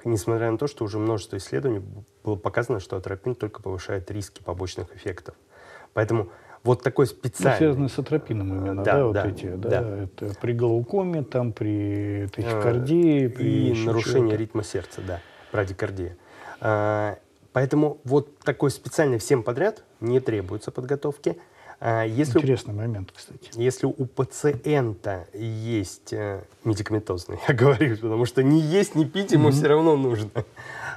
несмотря 0.04 0.50
на 0.50 0.58
то, 0.58 0.68
что 0.68 0.84
уже 0.84 0.98
множество 0.98 1.36
исследований 1.36 1.82
было 2.22 2.36
показано, 2.36 2.78
что 2.78 2.96
атропин 2.96 3.34
только 3.34 3.60
повышает 3.62 4.10
риски 4.10 4.42
побочных 4.42 4.94
эффектов. 4.94 5.34
Поэтому 5.92 6.28
вот 6.66 6.82
такой 6.82 7.06
специальный. 7.06 7.52
Ну, 7.52 7.58
связанный 7.58 7.88
с 7.88 7.98
атропином 7.98 8.52
именно, 8.52 8.82
да, 8.82 8.94
да, 8.94 9.04
вот 9.06 9.12
да 9.12 9.28
эти, 9.28 9.46
да, 9.46 9.68
да. 9.68 9.98
Это 10.02 10.34
при 10.40 10.52
глаукоме, 10.52 11.22
там 11.22 11.52
при 11.52 12.28
тахикардии, 12.34 13.28
при 13.28 13.70
и 13.70 13.84
нарушение 13.86 14.36
ритма 14.36 14.64
сердца, 14.64 15.00
да, 15.06 15.20
брадикардия. 15.52 16.16
А, 16.60 17.18
поэтому 17.52 17.98
вот 18.04 18.38
такой 18.40 18.70
специальный 18.70 19.18
всем 19.18 19.42
подряд 19.42 19.84
не 20.00 20.20
требуется 20.20 20.70
подготовки. 20.72 21.38
А, 21.78 22.04
если 22.04 22.38
Интересный 22.38 22.74
у, 22.74 22.78
момент, 22.78 23.12
кстати. 23.14 23.50
Если 23.54 23.86
у 23.86 24.06
пациента 24.06 25.28
есть 25.34 26.12
э, 26.12 26.42
медикаментозный, 26.64 27.38
я 27.48 27.54
говорю, 27.54 27.96
потому 27.96 28.24
что 28.24 28.42
не 28.42 28.60
есть, 28.60 28.94
не 28.94 29.04
пить 29.04 29.32
ему 29.32 29.50
mm-hmm. 29.50 29.52
все 29.52 29.66
равно 29.68 29.96
нужно. 29.96 30.30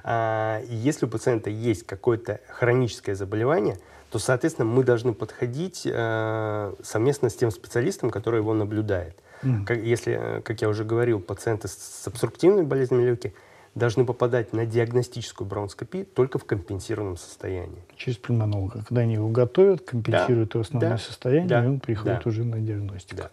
А, 0.04 0.64
если 0.68 1.06
у 1.06 1.10
пациента 1.10 1.50
есть 1.50 1.86
какое-то 1.86 2.40
хроническое 2.48 3.14
заболевание, 3.14 3.78
то, 4.12 4.20
соответственно, 4.20 4.68
мы 4.68 4.84
должны 4.84 5.14
подходить 5.14 5.84
э, 5.86 6.74
совместно 6.82 7.30
с 7.30 7.36
тем 7.36 7.52
специалистом, 7.52 8.10
который 8.10 8.40
его 8.40 8.54
наблюдает. 8.54 9.16
Mm. 9.44 9.66
Как, 9.66 9.78
если, 9.78 10.20
э, 10.20 10.42
как 10.42 10.62
я 10.62 10.70
уже 10.70 10.84
говорил, 10.84 11.20
пациенты 11.20 11.68
с, 11.68 11.74
с 11.74 12.08
обструктивными 12.08 12.66
болезнями 12.66 13.04
легких 13.04 13.34
должны 13.76 14.06
попадать 14.06 14.52
на 14.52 14.66
диагностическую 14.66 15.48
бронхоскопию 15.48 16.06
только 16.06 16.40
в 16.40 16.44
компенсированном 16.44 17.18
состоянии. 17.18 17.84
Через 17.96 18.18
пульмонолога. 18.18 18.84
Когда 18.88 19.02
они 19.02 19.14
его 19.14 19.30
готовят, 19.30 19.82
компенсируют 19.82 20.50
да, 20.50 20.58
его 20.58 20.62
основное 20.62 20.90
да, 20.90 20.98
состояние, 20.98 21.48
да, 21.48 21.64
и 21.64 21.68
он 21.68 21.80
приходит 21.80 22.24
да, 22.24 22.30
уже 22.30 22.44
на 22.44 22.60
диагностику. 22.60 23.18
Да. 23.18 23.30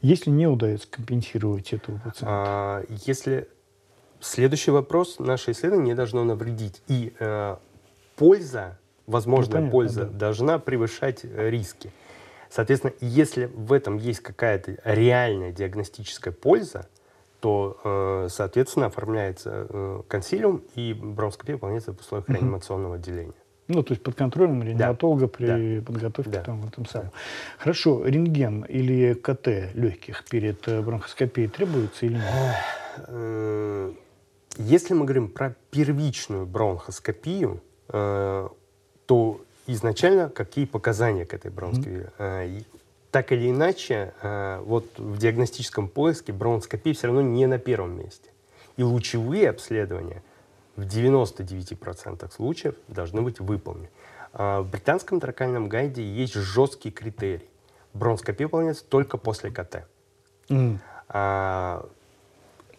Если 0.00 0.30
не 0.30 0.46
удается 0.46 0.88
компенсировать 0.88 1.72
этого 1.72 1.98
пациента? 1.98 2.26
А, 2.28 2.84
если 3.04 3.48
следующий 4.20 4.70
вопрос, 4.70 5.18
наше 5.18 5.50
исследование 5.50 5.88
не 5.88 5.94
должно 5.94 6.24
навредить. 6.24 6.82
И 6.86 7.12
э, 7.18 7.56
польза 8.16 8.78
возможная 9.10 9.60
ну, 9.60 9.70
понятно, 9.70 9.70
польза 9.70 10.04
да. 10.04 10.18
должна 10.18 10.58
превышать 10.58 11.20
э, 11.24 11.50
риски. 11.50 11.92
Соответственно, 12.48 12.92
если 13.00 13.46
в 13.46 13.72
этом 13.72 13.96
есть 13.98 14.20
какая-то 14.20 14.78
реальная 14.84 15.52
диагностическая 15.52 16.32
польза, 16.32 16.88
то, 17.40 17.78
э, 17.84 18.28
соответственно, 18.30 18.86
оформляется 18.86 19.66
э, 19.68 20.02
консилиум, 20.08 20.62
и 20.74 20.94
бронхоскопия 20.94 21.54
выполняется 21.54 21.92
в 21.92 22.00
условиях 22.00 22.28
реанимационного 22.28 22.96
отделения. 22.96 23.34
Ну, 23.68 23.84
то 23.84 23.92
есть 23.92 24.02
под 24.02 24.16
контролем 24.16 24.62
реаниматолога 24.64 25.26
да. 25.26 25.28
при 25.28 25.78
да. 25.78 25.84
подготовке 25.84 26.30
да. 26.30 26.42
там, 26.42 26.60
в 26.62 26.68
этом 26.68 26.86
самом. 26.86 27.10
Хорошо, 27.56 28.04
рентген 28.04 28.62
или 28.62 29.14
КТ 29.14 29.74
легких 29.74 30.24
перед 30.24 30.84
бронхоскопией 30.84 31.48
требуется 31.48 32.06
или 32.06 32.20
нет? 33.06 33.96
Если 34.56 34.92
мы 34.92 35.04
говорим 35.04 35.28
про 35.28 35.54
первичную 35.70 36.46
бронхоскопию, 36.46 37.62
то 39.10 39.40
изначально 39.66 40.28
какие 40.28 40.66
показания 40.66 41.26
к 41.26 41.34
этой 41.34 41.50
бронхоскопии? 41.50 42.06
Mm-hmm. 42.16 42.66
Так 43.10 43.32
или 43.32 43.50
иначе, 43.50 44.14
э, 44.22 44.62
вот 44.64 44.86
в 44.98 45.18
диагностическом 45.18 45.88
поиске 45.88 46.32
бронхоскопия 46.32 46.94
все 46.94 47.08
равно 47.08 47.20
не 47.20 47.46
на 47.46 47.58
первом 47.58 47.98
месте. 47.98 48.30
И 48.76 48.84
лучевые 48.84 49.50
обследования 49.50 50.22
в 50.76 50.82
99% 50.82 52.32
случаев 52.32 52.76
должны 52.86 53.20
быть 53.20 53.40
выполнены. 53.40 53.88
А 54.32 54.60
в 54.60 54.70
британском 54.70 55.18
тракальном 55.18 55.68
гайде 55.68 56.04
есть 56.04 56.34
жесткий 56.34 56.92
критерий. 56.92 57.48
Бронхоскопия 57.94 58.46
выполняется 58.46 58.84
только 58.84 59.18
после 59.18 59.50
КТ. 59.50 59.86
Mm 60.50 60.78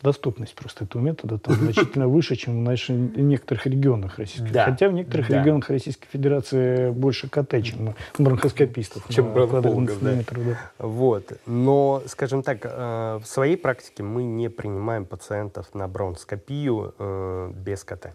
доступность 0.02 0.56
просто 0.56 0.86
этого 0.86 1.02
метода 1.02 1.38
там 1.38 1.56
значительно 1.56 2.08
выше, 2.10 2.36
чем 2.36 2.60
в 2.60 2.62
наших, 2.64 2.96
некоторых 3.16 3.66
регионах 3.66 4.18
Российской 4.18 4.52
да. 4.52 4.66
Хотя 4.66 4.90
в 4.90 4.94
некоторых 4.94 5.30
да. 5.30 5.42
регионах 5.42 5.70
Российской 5.70 6.08
Федерации 6.08 6.92
больше 6.92 7.30
КТ, 7.30 7.64
чем 7.64 7.96
бронхоскопистов. 8.18 9.04
Чем 9.10 9.34
бронхологов, 9.34 10.02
да. 10.02 10.16
да. 10.16 10.60
Вот. 10.80 11.34
Но, 11.46 12.04
скажем 12.08 12.44
так, 12.44 12.60
э, 12.64 13.20
в 13.22 13.26
своей 13.26 13.58
практике 13.58 14.04
мы 14.04 14.24
не 14.24 14.50
принимаем 14.50 15.06
пациентов 15.06 15.74
на 15.74 15.88
бронхоскопию 15.88 16.94
э, 16.98 17.52
без 17.56 17.84
КТ. 17.84 18.14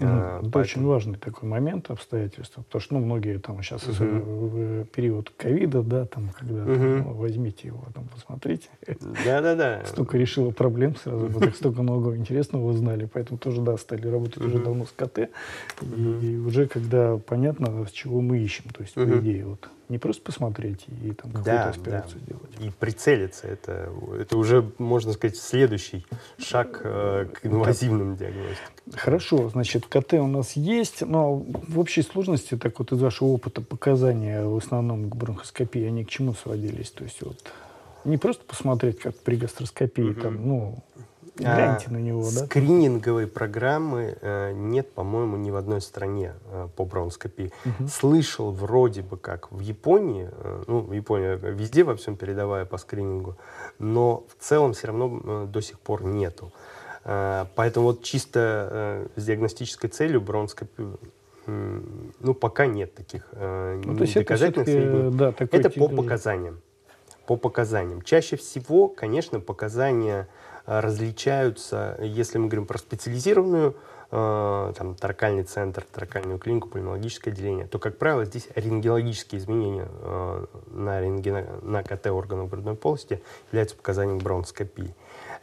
Ну, 0.00 0.06
это 0.06 0.40
поэтому... 0.40 0.62
очень 0.62 0.86
важный 0.86 1.18
такой 1.18 1.48
момент, 1.48 1.90
обстоятельства, 1.90 2.62
потому 2.62 2.80
что 2.80 2.94
ну, 2.94 3.00
многие 3.00 3.38
там 3.38 3.62
сейчас 3.62 3.86
угу. 3.88 4.04
в 4.04 4.84
период 4.86 5.30
ковида, 5.36 5.82
да, 5.82 6.06
там, 6.06 6.30
когда 6.30 6.62
угу. 6.62 6.72
там, 6.72 6.98
ну, 6.98 7.12
возьмите 7.12 7.68
его, 7.68 7.84
там, 7.94 8.08
посмотрите. 8.08 8.68
Да-да-да. 9.24 9.82
Столько 9.86 10.16
решило 10.16 10.50
проблем 10.50 10.96
сразу, 10.96 11.28
так 11.38 11.54
столько 11.54 11.82
много 11.82 12.16
интересного 12.16 12.70
узнали, 12.70 13.08
поэтому 13.12 13.38
тоже, 13.38 13.60
да, 13.60 13.76
стали 13.76 14.08
работать 14.08 14.42
уже 14.42 14.58
давно 14.58 14.86
с 14.86 14.92
КТ, 14.92 15.30
и 15.82 16.36
уже 16.36 16.66
когда 16.66 17.18
понятно, 17.18 17.84
с 17.86 17.90
чего 17.90 18.20
мы 18.20 18.38
ищем, 18.38 18.64
то 18.72 18.82
есть, 18.82 18.94
по 18.94 19.02
идее, 19.02 19.46
вот 19.46 19.68
не 19.92 19.98
просто 19.98 20.22
посмотреть 20.22 20.86
и 20.88 21.12
там 21.12 21.30
какую-то 21.30 21.44
да, 21.44 21.68
аспирацию 21.68 22.20
да. 22.20 22.24
сделать. 22.24 22.50
И 22.60 22.70
прицелиться. 22.70 23.46
Это, 23.46 23.90
это 24.18 24.38
уже, 24.38 24.72
можно 24.78 25.12
сказать, 25.12 25.36
следующий 25.36 26.06
шаг 26.38 26.80
э, 26.82 27.26
к 27.32 27.46
инвазивным 27.46 28.16
диагностикам. 28.16 28.72
Хорошо, 28.94 29.48
значит, 29.50 29.86
КТ 29.86 30.14
у 30.14 30.26
нас 30.26 30.52
есть, 30.52 31.02
но 31.02 31.36
в 31.36 31.78
общей 31.78 32.02
сложности, 32.02 32.56
так 32.56 32.78
вот 32.78 32.90
из 32.92 33.00
вашего 33.00 33.28
опыта, 33.28 33.60
показания 33.60 34.44
в 34.44 34.56
основном 34.56 35.10
к 35.10 35.14
бронхоскопии, 35.14 35.84
они 35.84 36.04
к 36.04 36.08
чему 36.08 36.32
сводились? 36.32 36.90
То 36.90 37.04
есть 37.04 37.22
вот 37.22 37.36
не 38.04 38.16
просто 38.16 38.44
посмотреть, 38.44 38.98
как 38.98 39.16
при 39.18 39.36
гастроскопии, 39.36 40.10
угу. 40.10 40.20
там, 40.20 40.48
ну, 40.48 40.78
Гляньте 41.36 41.86
а, 41.88 41.92
на 41.92 41.96
него, 41.96 42.22
да? 42.22 42.44
Скрининговой 42.44 43.26
программы 43.26 44.18
э, 44.20 44.52
нет, 44.52 44.92
по-моему, 44.92 45.38
ни 45.38 45.50
в 45.50 45.56
одной 45.56 45.80
стране 45.80 46.34
э, 46.50 46.68
по 46.76 46.84
бронскопии. 46.84 47.52
Угу. 47.64 47.88
Слышал 47.88 48.52
вроде 48.52 49.00
бы 49.00 49.16
как 49.16 49.50
в 49.50 49.60
Японии, 49.60 50.28
э, 50.30 50.64
ну, 50.66 50.80
в 50.80 50.92
Японии 50.92 51.38
везде 51.50 51.84
во 51.84 51.96
всем 51.96 52.16
передавая 52.16 52.66
по 52.66 52.76
скринингу, 52.76 53.38
но 53.78 54.24
в 54.28 54.44
целом 54.44 54.74
все 54.74 54.88
равно 54.88 55.20
э, 55.24 55.46
до 55.48 55.62
сих 55.62 55.80
пор 55.80 56.04
нету. 56.04 56.52
Э, 57.04 57.46
поэтому 57.54 57.86
вот 57.86 58.02
чисто 58.02 59.08
э, 59.16 59.20
с 59.20 59.24
диагностической 59.24 59.88
целью 59.88 60.20
бронскопию 60.20 60.98
ну, 61.46 62.34
пока 62.34 62.66
нет 62.66 62.94
таких 62.94 63.26
э, 63.32 63.80
ну, 63.84 63.96
то 63.96 64.02
есть 64.02 64.14
доказательных 64.14 64.68
это, 64.68 65.10
да, 65.10 65.34
это 65.38 65.70
по 65.70 65.88
показаниям. 65.88 66.60
По 67.26 67.36
показаниям. 67.36 68.02
Чаще 68.02 68.36
всего, 68.36 68.86
конечно, 68.86 69.40
показания 69.40 70.28
различаются, 70.66 71.96
если 72.00 72.38
мы 72.38 72.46
говорим 72.46 72.66
про 72.66 72.78
специализированную 72.78 73.76
э, 74.10 74.72
там, 74.76 74.94
торакальный 74.94 75.44
центр, 75.44 75.84
торакальную 75.90 76.38
клинику, 76.38 76.68
пульмонологическое 76.68 77.32
отделение, 77.32 77.66
то, 77.66 77.78
как 77.78 77.98
правило, 77.98 78.24
здесь 78.24 78.48
рентгенологические 78.54 79.40
изменения 79.40 79.88
э, 79.90 80.46
на, 80.68 81.00
рентген... 81.00 81.46
на 81.62 81.82
КТ 81.82 82.06
органов 82.08 82.50
грудной 82.50 82.74
полости 82.74 83.22
являются 83.50 83.76
показанием 83.76 84.18
бронскопии. 84.18 84.94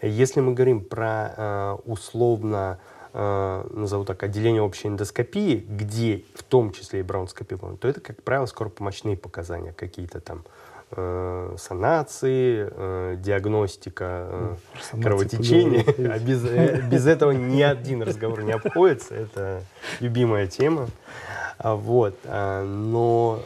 Если 0.02 0.40
мы 0.40 0.54
говорим 0.54 0.84
про 0.84 1.78
условно 1.86 2.80
назову 3.12 4.06
так, 4.06 4.22
отделение 4.22 4.62
общей 4.62 4.88
эндоскопии, 4.88 5.56
где 5.68 6.24
в 6.36 6.44
том 6.44 6.72
числе 6.72 7.00
и 7.00 7.04
бронскопия, 7.04 7.58
то 7.58 7.88
это, 7.88 8.00
как 8.00 8.22
правило, 8.22 8.46
скоропомощные 8.46 9.18
показания, 9.18 9.74
какие-то 9.74 10.22
там 10.22 10.46
э, 10.92 11.56
санации, 11.58 12.68
э, 12.72 13.16
диагностика 13.18 14.58
э, 14.94 15.02
кровотечения. 15.02 15.86
А 16.12 16.20
без, 16.20 16.46
э, 16.46 16.82
без 16.90 17.08
этого 17.08 17.32
ни 17.32 17.62
один 17.62 18.04
разговор 18.04 18.44
не 18.44 18.52
обходится. 18.52 19.16
Это 19.16 19.64
любимая 20.00 20.48
тема. 20.48 20.88
А, 21.60 21.76
вот. 21.76 22.16
А, 22.24 22.64
но 22.66 23.40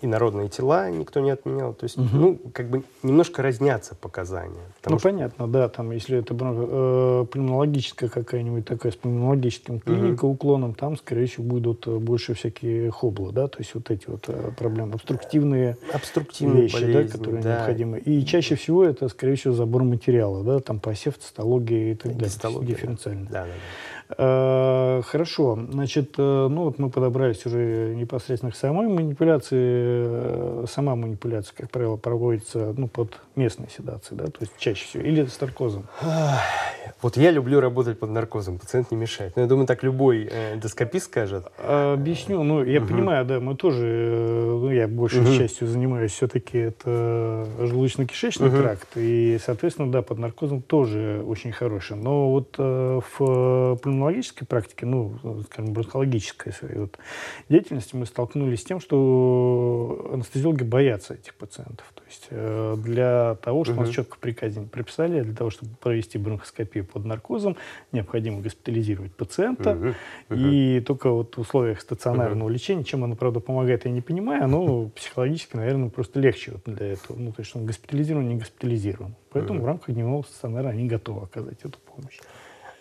и 0.00 0.06
народные 0.06 0.48
тела 0.48 0.88
никто 0.88 1.20
не 1.20 1.30
отменял. 1.30 1.74
То 1.74 1.84
есть, 1.84 1.98
угу. 1.98 2.08
ну, 2.12 2.40
как 2.52 2.70
бы 2.70 2.84
немножко 3.02 3.42
разнятся 3.42 3.94
показания. 3.94 4.62
Ну, 4.86 4.98
что... 4.98 5.08
понятно, 5.08 5.48
да, 5.48 5.68
там, 5.68 5.90
если 5.90 6.18
это 6.18 6.34
э, 6.34 7.26
пульмонологическая 7.30 8.08
какая-нибудь 8.08 8.64
такая 8.64 8.92
с 8.92 8.96
пульмонологическим 8.96 9.80
клиникой, 9.80 10.28
угу. 10.28 10.34
уклоном, 10.34 10.74
там, 10.74 10.96
скорее 10.96 11.26
всего, 11.26 11.44
будут 11.44 11.86
э, 11.88 11.96
больше 11.98 12.34
всякие 12.34 12.90
хобла, 12.90 13.32
да, 13.32 13.48
то 13.48 13.58
есть 13.58 13.74
вот 13.74 13.90
эти 13.90 14.08
вот 14.08 14.24
э, 14.28 14.52
проблемы, 14.56 14.94
обструктивные, 14.94 15.76
обструктивные 15.92 16.62
вещи, 16.62 16.74
болезни, 16.74 17.02
да, 17.02 17.18
которые 17.18 17.42
да. 17.42 17.56
необходимы. 17.56 17.98
И 17.98 18.24
чаще 18.24 18.54
всего 18.54 18.84
это, 18.84 19.08
скорее 19.08 19.34
всего, 19.34 19.54
забор 19.54 19.82
материала, 19.82 20.44
да, 20.44 20.60
там 20.60 20.78
посев, 20.78 21.18
цитология 21.18 21.92
и 21.92 21.94
так 21.96 22.16
далее, 22.16 22.64
дифференциально. 22.64 23.26
Да, 23.26 23.42
да, 23.42 23.46
да. 23.46 23.52
Э, 24.18 25.02
хорошо, 25.04 25.58
значит, 25.70 26.14
э, 26.18 26.48
ну 26.50 26.64
вот 26.64 26.78
мы 26.78 26.90
подобрались 26.90 27.46
уже 27.46 27.94
непосредственно 27.94 28.50
к 28.50 28.56
самой 28.56 28.88
манипуляции. 28.88 29.58
Э, 29.60 30.64
сама 30.68 30.96
манипуляция, 30.96 31.54
как 31.56 31.70
правило, 31.70 31.96
проводится 31.96 32.74
ну, 32.76 32.88
под 32.88 33.20
местной 33.36 33.68
седацией, 33.70 34.18
да, 34.18 34.26
то 34.26 34.38
есть 34.40 34.52
чаще 34.58 34.84
всего, 34.84 35.04
или 35.04 35.24
с 35.26 35.40
наркозом. 35.40 35.86
Вот 37.02 37.16
я 37.16 37.30
люблю 37.30 37.60
работать 37.60 37.98
под 37.98 38.10
наркозом, 38.10 38.58
пациент 38.58 38.90
не 38.90 38.96
мешает. 38.96 39.36
Но 39.36 39.42
я 39.42 39.48
думаю, 39.48 39.66
так 39.66 39.82
любой 39.82 40.24
эндоскопист 40.24 41.06
скажет. 41.06 41.46
Объясню, 41.58 42.42
ну 42.42 42.64
я 42.64 42.80
угу. 42.80 42.88
понимаю, 42.88 43.24
да, 43.24 43.38
мы 43.38 43.54
тоже, 43.54 43.84
ну 43.84 44.70
я 44.70 44.88
большей 44.88 45.22
угу. 45.22 45.32
частью 45.34 45.68
занимаюсь 45.68 46.12
все-таки 46.12 46.58
это 46.58 47.46
желудочно-кишечный 47.58 48.48
угу. 48.48 48.56
тракт, 48.58 48.88
и, 48.96 49.38
соответственно, 49.44 49.92
да, 49.92 50.02
под 50.02 50.18
наркозом 50.18 50.62
тоже 50.62 51.22
очень 51.26 51.52
хороший. 51.52 51.96
Но 51.96 52.30
вот 52.30 52.56
в 52.58 53.78
пульмонологической 54.00 54.46
практике, 54.46 54.86
ну, 54.86 55.18
скажем, 55.44 55.72
бронхологической 55.72 56.52
своей 56.52 56.78
вот 56.78 56.98
деятельности, 57.48 57.94
мы 57.94 58.06
столкнулись 58.06 58.60
с 58.60 58.64
тем, 58.64 58.80
что 58.80 60.10
анестезиологи 60.12 60.64
боятся 60.64 61.14
этих 61.14 61.34
пациентов. 61.34 61.86
То 61.94 62.02
есть 62.08 62.26
э, 62.30 62.76
для 62.78 63.36
того, 63.36 63.64
чтобы 63.64 63.82
uh-huh. 63.82 63.86
нас 63.86 63.94
четко 63.94 64.16
в 64.16 64.18
приказе 64.18 64.62
приписали, 64.62 65.22
для 65.22 65.34
того, 65.34 65.50
чтобы 65.50 65.72
провести 65.76 66.18
бронхоскопию 66.18 66.84
под 66.84 67.04
наркозом, 67.04 67.56
необходимо 67.92 68.40
госпитализировать 68.40 69.14
пациента. 69.14 69.70
Uh-huh. 69.70 69.94
Uh-huh. 70.30 70.50
И 70.50 70.80
только 70.80 71.10
вот 71.10 71.36
в 71.36 71.40
условиях 71.40 71.80
стационарного 71.80 72.48
uh-huh. 72.48 72.52
лечения, 72.52 72.84
чем 72.84 73.04
оно, 73.04 73.16
правда, 73.16 73.40
помогает, 73.40 73.84
я 73.84 73.90
не 73.90 74.00
понимаю, 74.00 74.48
но 74.48 74.88
психологически, 74.96 75.56
наверное, 75.56 75.90
просто 75.90 76.20
легче 76.20 76.52
вот 76.52 76.74
для 76.74 76.92
этого. 76.94 77.18
Ну, 77.18 77.32
то 77.32 77.42
есть 77.42 77.54
он 77.54 77.66
госпитализирован, 77.66 78.28
не 78.28 78.36
госпитализирован. 78.36 79.14
Поэтому 79.30 79.60
uh-huh. 79.60 79.62
в 79.62 79.66
рамках 79.66 79.94
дневного 79.94 80.22
стационара 80.22 80.68
они 80.68 80.86
готовы 80.86 81.22
оказать 81.22 81.58
эту 81.62 81.78
помощь. 81.78 82.18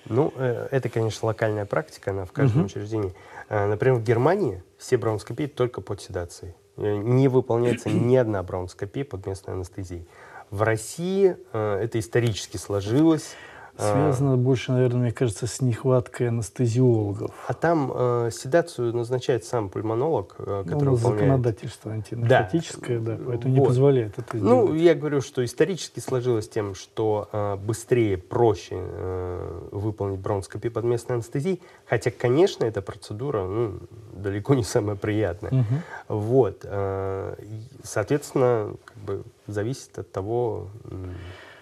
Ну, 0.06 0.34
э, 0.36 0.68
это, 0.72 0.90
конечно, 0.90 1.28
локальная 1.28 1.66
практика, 1.66 2.12
она 2.12 2.26
в 2.26 2.32
каждом 2.32 2.64
uh-huh. 2.64 2.66
учреждении. 2.66 3.14
Э, 3.50 3.68
например, 3.68 3.98
в 3.98 4.04
Германии 4.04 4.64
все 4.78 4.98
бронхоскопии 4.98 5.46
только 5.46 5.82
под 5.82 6.02
седацией. 6.02 6.54
Э, 6.78 6.96
не 6.98 7.28
выполняется 7.28 7.90
ни 7.90 8.16
одна 8.16 8.42
бронхоскопия 8.44 9.06
под 9.06 9.26
местной 9.26 9.54
анестезией. 9.56 10.08
В 10.50 10.64
России 10.64 11.38
это 11.54 12.00
исторически 12.00 12.58
сложилось. 12.58 13.36
Связано 13.80 14.34
а, 14.34 14.38
больше, 14.38 14.74
наверное, 14.74 15.04
мне 15.04 15.12
кажется, 15.14 15.48
с 15.48 15.62
нехваткой 15.62 16.28
анестезиологов. 16.28 17.32
А 17.48 17.54
там 17.54 17.92
э, 17.96 18.30
седацию 18.32 18.94
назначает 18.94 19.46
сам 19.46 19.70
пульмонолог, 19.70 20.36
э, 20.40 20.64
который 20.66 20.86
ну, 20.86 20.96
выполняет... 20.96 21.22
законодательство 21.22 21.94
антинаркотическое, 21.94 23.00
да, 23.00 23.16
да 23.16 23.24
поэтому 23.26 23.56
вот. 23.56 23.62
не 23.62 23.66
позволяет 23.66 24.20
это 24.20 24.36
ну, 24.36 24.40
сделать. 24.40 24.70
Ну, 24.70 24.76
я 24.76 24.96
говорю, 24.96 25.22
что 25.22 25.46
исторически 25.46 26.02
сложилось 26.02 26.50
тем, 26.50 26.76
что 26.76 27.30
э, 27.32 27.56
быстрее, 27.56 28.18
проще 28.18 28.76
э, 28.76 29.70
выполнить 29.72 30.20
бронхоскопию 30.20 30.74
под 30.74 30.84
местной 30.84 31.16
анестезией, 31.16 31.62
хотя, 31.86 32.12
конечно, 32.12 32.66
эта 32.66 32.82
процедура 32.82 33.46
ну, 33.46 33.80
далеко 34.12 34.56
не 34.56 34.64
самая 34.64 34.98
приятная. 34.98 35.52
Угу. 35.52 36.20
Вот. 36.20 36.60
Э, 36.64 37.36
соответственно, 37.84 38.74
как 38.84 38.98
бы 38.98 39.24
зависит 39.48 39.98
от 39.98 40.12
того... 40.12 40.68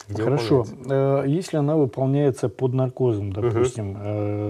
Где 0.07 0.23
Хорошо. 0.23 0.65
Э, 0.89 1.23
если 1.27 1.57
она 1.57 1.75
выполняется 1.75 2.49
под 2.49 2.73
наркозом, 2.73 3.31
допустим, 3.33 3.91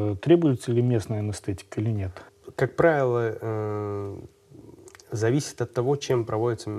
угу. 0.10 0.16
требуется 0.18 0.72
ли 0.72 0.82
местная 0.82 1.20
анестетика 1.20 1.82
или 1.82 1.90
нет? 1.90 2.12
Как 2.56 2.76
правило, 2.76 3.38
э, 3.40 4.20
зависит 5.12 5.62
от 5.62 5.74
того, 5.74 5.96
чем 5.96 6.26
проводится 6.26 6.70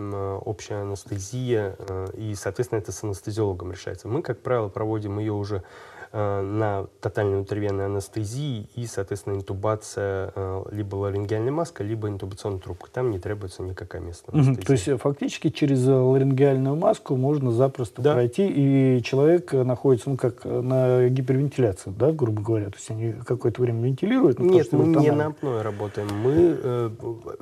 общая 0.44 0.82
анестезия, 0.82 1.76
и, 2.14 2.35
соответственно, 2.35 2.80
это 2.80 2.92
с 2.92 3.02
анестезиологом 3.02 3.73
решается. 3.73 4.08
Мы, 4.08 4.23
как 4.23 4.40
правило, 4.42 4.68
проводим 4.68 5.18
ее 5.18 5.32
уже 5.32 5.62
на 6.12 6.86
тотальной 7.00 7.36
внутривенной 7.36 7.86
анестезии 7.86 8.68
и, 8.74 8.86
соответственно, 8.86 9.34
интубация 9.34 10.32
э, 10.34 10.64
либо 10.70 10.96
ларингеальной 10.96 11.50
маской, 11.50 11.86
либо 11.86 12.08
интубационной 12.08 12.60
трубкой. 12.60 12.90
Там 12.92 13.10
не 13.10 13.18
требуется 13.18 13.62
никакая 13.62 14.00
местная 14.00 14.34
анестезия. 14.34 14.64
То 14.64 14.72
есть 14.72 15.02
фактически 15.02 15.50
через 15.50 15.86
ларингеальную 15.86 16.76
маску 16.76 17.16
можно 17.16 17.52
запросто 17.52 18.02
да. 18.02 18.14
пройти, 18.14 18.48
и 18.48 19.02
человек 19.02 19.52
находится, 19.52 20.10
ну, 20.10 20.16
как 20.16 20.44
на 20.44 21.08
гипервентиляции, 21.08 21.92
да, 21.96 22.12
грубо 22.12 22.42
говоря. 22.42 22.66
То 22.66 22.76
есть 22.76 22.90
они 22.90 23.12
какое-то 23.26 23.62
время 23.62 23.86
вентилируют. 23.86 24.38
Ну, 24.38 24.50
Нет, 24.50 24.72
мы 24.72 24.86
не 24.86 25.10
на 25.10 25.26
апное 25.26 25.62
работаем. 25.62 26.08
Мы, 26.22 26.58
э, 26.62 26.90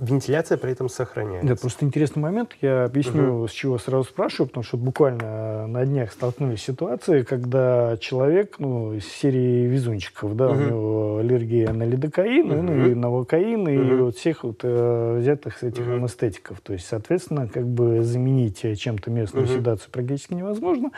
вентиляция 0.00 0.58
при 0.58 0.72
этом 0.72 0.88
сохраняется. 0.88 1.48
Да, 1.48 1.56
просто 1.56 1.84
интересный 1.84 2.20
момент. 2.22 2.56
Я 2.60 2.84
объясню, 2.84 3.40
угу. 3.40 3.48
с 3.48 3.52
чего 3.52 3.78
сразу 3.78 4.04
спрашиваю, 4.04 4.48
потому 4.48 4.64
что 4.64 4.76
буквально 4.76 5.66
на 5.66 5.84
днях 5.84 6.12
столкнулись 6.12 6.60
с 6.60 6.64
ситуацией, 6.64 7.24
когда 7.24 7.96
человек 7.98 8.55
ну, 8.58 8.94
из 8.94 9.06
серии 9.06 9.66
везунчиков, 9.66 10.36
да, 10.36 10.48
угу. 10.48 10.54
у 10.54 10.60
него 10.60 11.18
аллергия 11.18 11.72
на 11.72 11.84
лидокаин, 11.84 12.50
угу. 12.50 12.62
ну, 12.62 12.86
и 12.86 12.94
на 12.94 13.10
вокаин, 13.10 13.62
угу. 13.62 13.70
и 13.70 13.94
вот 13.96 14.16
всех 14.16 14.44
вот 14.44 14.60
э, 14.62 15.18
взятых 15.18 15.58
с 15.58 15.62
этих 15.62 15.86
угу. 15.86 15.94
анестетиков. 15.94 16.60
То 16.60 16.72
есть, 16.72 16.86
соответственно, 16.86 17.48
как 17.48 17.66
бы 17.66 18.02
заменить 18.02 18.64
чем-то 18.78 19.10
местную 19.10 19.46
угу. 19.46 19.54
седацию 19.54 19.90
практически 19.90 20.34
невозможно. 20.34 20.90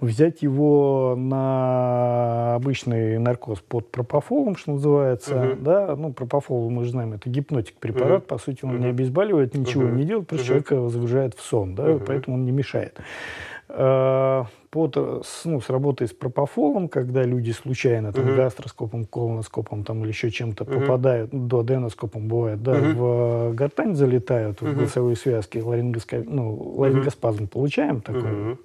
Взять 0.00 0.42
его 0.42 1.14
на 1.16 2.54
обычный 2.56 3.18
наркоз 3.18 3.60
под 3.60 3.90
пропофолом, 3.90 4.56
что 4.56 4.72
называется, 4.72 5.52
угу. 5.52 5.56
да, 5.60 5.96
ну, 5.96 6.12
пропофол, 6.12 6.70
мы 6.70 6.84
же 6.84 6.90
знаем, 6.90 7.12
это 7.14 7.28
гипнотик 7.30 7.76
препарат, 7.76 8.22
угу. 8.22 8.28
по 8.28 8.38
сути, 8.38 8.64
он 8.64 8.74
угу. 8.74 8.78
не 8.78 8.86
обезболивает, 8.88 9.54
ничего 9.54 9.84
угу. 9.84 9.94
не 9.94 10.04
делает, 10.04 10.28
просто 10.28 10.44
угу. 10.44 10.48
человека 10.48 10.88
загружает 10.88 11.34
в 11.34 11.42
сон, 11.42 11.74
да, 11.74 11.90
угу. 11.90 12.04
поэтому 12.06 12.36
он 12.36 12.44
не 12.44 12.52
мешает. 12.52 12.98
Э, 13.76 14.44
под, 14.70 14.96
ну, 14.96 15.60
с 15.60 15.70
работой 15.70 16.08
с 16.08 16.12
пропофолом, 16.12 16.88
когда 16.88 17.22
люди 17.22 17.52
случайно 17.52 18.12
там, 18.12 18.24
uh-huh. 18.24 18.36
гастроскопом, 18.36 19.04
колоноскопом 19.04 19.84
там, 19.84 20.02
или 20.02 20.08
еще 20.08 20.30
чем-то 20.30 20.64
uh-huh. 20.64 20.80
попадают, 20.80 21.32
ну, 21.32 21.46
до 21.46 21.60
аденоскопом 21.60 22.26
бывает, 22.28 22.62
да, 22.62 22.76
uh-huh. 22.76 22.94
в 22.94 23.54
гортань 23.54 23.94
залетают, 23.94 24.60
uh-huh. 24.60 24.72
в 24.72 24.76
голосовые 24.76 25.16
связки, 25.16 25.58
ларингоско... 25.58 26.22
ну, 26.24 26.54
ларингоспазм 26.76 27.44
uh-huh. 27.44 27.48
получаем 27.48 28.00
такой. 28.00 28.22
Uh-huh 28.22 28.58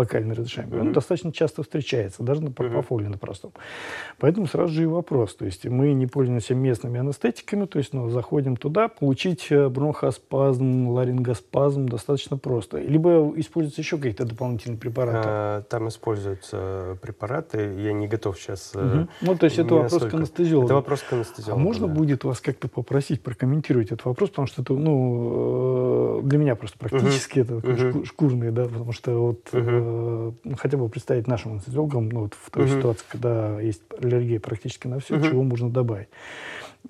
локально 0.00 0.34
разрешаемый, 0.34 0.78
mm-hmm. 0.78 0.80
он 0.80 0.92
достаточно 0.92 1.32
часто 1.32 1.62
встречается, 1.62 2.22
даже 2.22 2.42
на 2.42 2.50
пропофоле 2.50 3.06
mm-hmm. 3.06 3.10
на 3.10 3.18
простом. 3.18 3.52
Поэтому 4.18 4.46
сразу 4.46 4.72
же 4.72 4.82
и 4.82 4.86
вопрос. 4.86 5.34
То 5.34 5.44
есть 5.44 5.66
мы 5.66 5.92
не 5.92 6.06
пользуемся 6.06 6.54
местными 6.54 6.98
анестетиками, 6.98 7.66
то 7.66 7.78
есть 7.78 7.92
ну, 7.92 8.08
заходим 8.08 8.56
туда, 8.56 8.88
получить 8.88 9.46
э, 9.50 9.68
бронхоспазм, 9.68 10.88
ларингоспазм 10.88 11.86
достаточно 11.88 12.36
просто. 12.36 12.78
Либо 12.78 13.32
используются 13.36 13.80
еще 13.80 13.96
какие-то 13.96 14.24
дополнительные 14.24 14.78
препараты. 14.78 15.28
А, 15.30 15.62
там 15.62 15.88
используются 15.88 16.98
препараты, 17.00 17.58
я 17.78 17.92
не 17.92 18.08
готов 18.08 18.38
сейчас. 18.38 18.72
Угу. 18.74 19.08
Ну, 19.20 19.36
то 19.36 19.44
есть 19.44 19.58
это 19.58 19.74
вопрос 19.74 19.92
настолько. 19.92 20.16
к 20.16 20.18
анестезиологу. 20.18 20.66
Это 20.66 20.74
вопрос 20.74 21.02
к 21.02 21.12
анестезиологу. 21.12 21.60
А 21.60 21.64
можно 21.64 21.86
да. 21.86 21.94
будет 21.94 22.24
вас 22.24 22.40
как-то 22.40 22.68
попросить 22.68 23.22
прокомментировать 23.22 23.88
этот 23.88 24.04
вопрос, 24.04 24.30
потому 24.30 24.46
что 24.46 24.62
это, 24.62 24.72
ну, 24.72 26.20
э, 26.20 26.22
для 26.24 26.38
меня 26.38 26.56
просто 26.56 26.78
практически 26.78 27.40
угу. 27.40 27.58
это 27.58 27.88
угу. 27.88 28.04
шкурный, 28.04 28.50
да, 28.50 28.64
потому 28.64 28.92
что 28.92 29.12
вот 29.12 29.48
угу 29.52 29.89
э, 30.44 30.54
хотя 30.56 30.76
бы 30.76 30.88
представить 30.88 31.26
нашим 31.26 31.52
анестезиологам 31.52 32.08
ну, 32.08 32.20
вот 32.22 32.34
в 32.34 32.50
той 32.50 32.64
угу. 32.64 32.72
ситуации, 32.72 33.04
когда 33.10 33.60
есть 33.60 33.82
аллергия 34.00 34.40
практически 34.40 34.86
на 34.86 35.00
все, 35.00 35.16
угу. 35.16 35.26
чего 35.26 35.42
можно 35.42 35.70
добавить. 35.70 36.08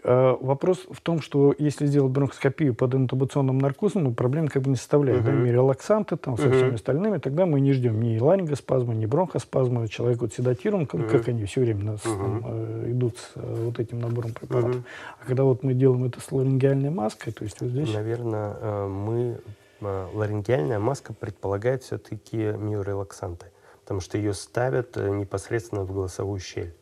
Э, 0.05 0.37
вопрос 0.41 0.87
в 0.91 1.01
том, 1.01 1.21
что 1.21 1.55
если 1.59 1.87
сделать 1.87 2.13
бронхоскопию 2.13 2.75
под 2.75 2.95
интубационным 2.95 3.59
наркозом, 3.59 4.05
ну, 4.05 4.13
проблем 4.13 4.49
как 4.49 4.63
бы 4.63 4.71
не 4.71 4.77
составляет. 4.77 5.23
Uh-huh. 5.23 5.45
Да, 5.45 5.53
релаксанты 5.53 6.17
там, 6.17 6.37
со 6.37 6.45
uh-huh. 6.45 6.57
всеми 6.57 6.75
остальными, 6.75 7.19
тогда 7.19 7.45
мы 7.45 7.61
не 7.61 7.73
ждем 7.73 8.01
ни 8.01 8.19
ларингоспазма, 8.19 8.95
ни 8.95 9.07
бронхоспазма. 9.07 9.89
Человек 9.89 10.21
вот 10.21 10.33
седатирован, 10.33 10.87
как, 10.87 11.01
uh-huh. 11.01 11.11
как 11.11 11.29
они 11.29 11.45
все 11.45 11.61
время 11.63 11.85
нас, 11.85 12.01
uh-huh. 12.05 12.19
там, 12.19 12.45
э, 12.47 12.91
идут 12.93 13.19
с 13.19 13.33
э, 13.35 13.65
вот 13.67 13.79
этим 13.81 14.01
набором 14.01 14.33
препаратов. 14.33 14.77
Uh-huh. 14.77 14.85
А 15.21 15.27
когда 15.27 15.45
вот 15.45 15.63
мы 15.65 15.75
делаем 15.75 16.05
это 16.05 16.21
с 16.21 16.31
ларингеальной 16.31 16.91
маской, 16.91 17.33
то 17.33 17.45
есть 17.45 17.61
вот 17.61 17.71
здесь... 17.71 17.93
Наверное, 17.93 18.57
э, 18.61 18.87
мы 18.87 19.41
ларингеальная 19.81 20.79
маска 20.79 21.13
предполагает 21.13 21.83
все-таки 21.83 22.37
миорелаксанты, 22.37 23.47
потому 23.83 24.01
что 24.01 24.19
ее 24.19 24.35
ставят 24.35 24.97
э, 24.97 25.09
непосредственно 25.09 25.83
в 25.83 25.93
голосовую 25.93 26.41
щель. 26.41 26.75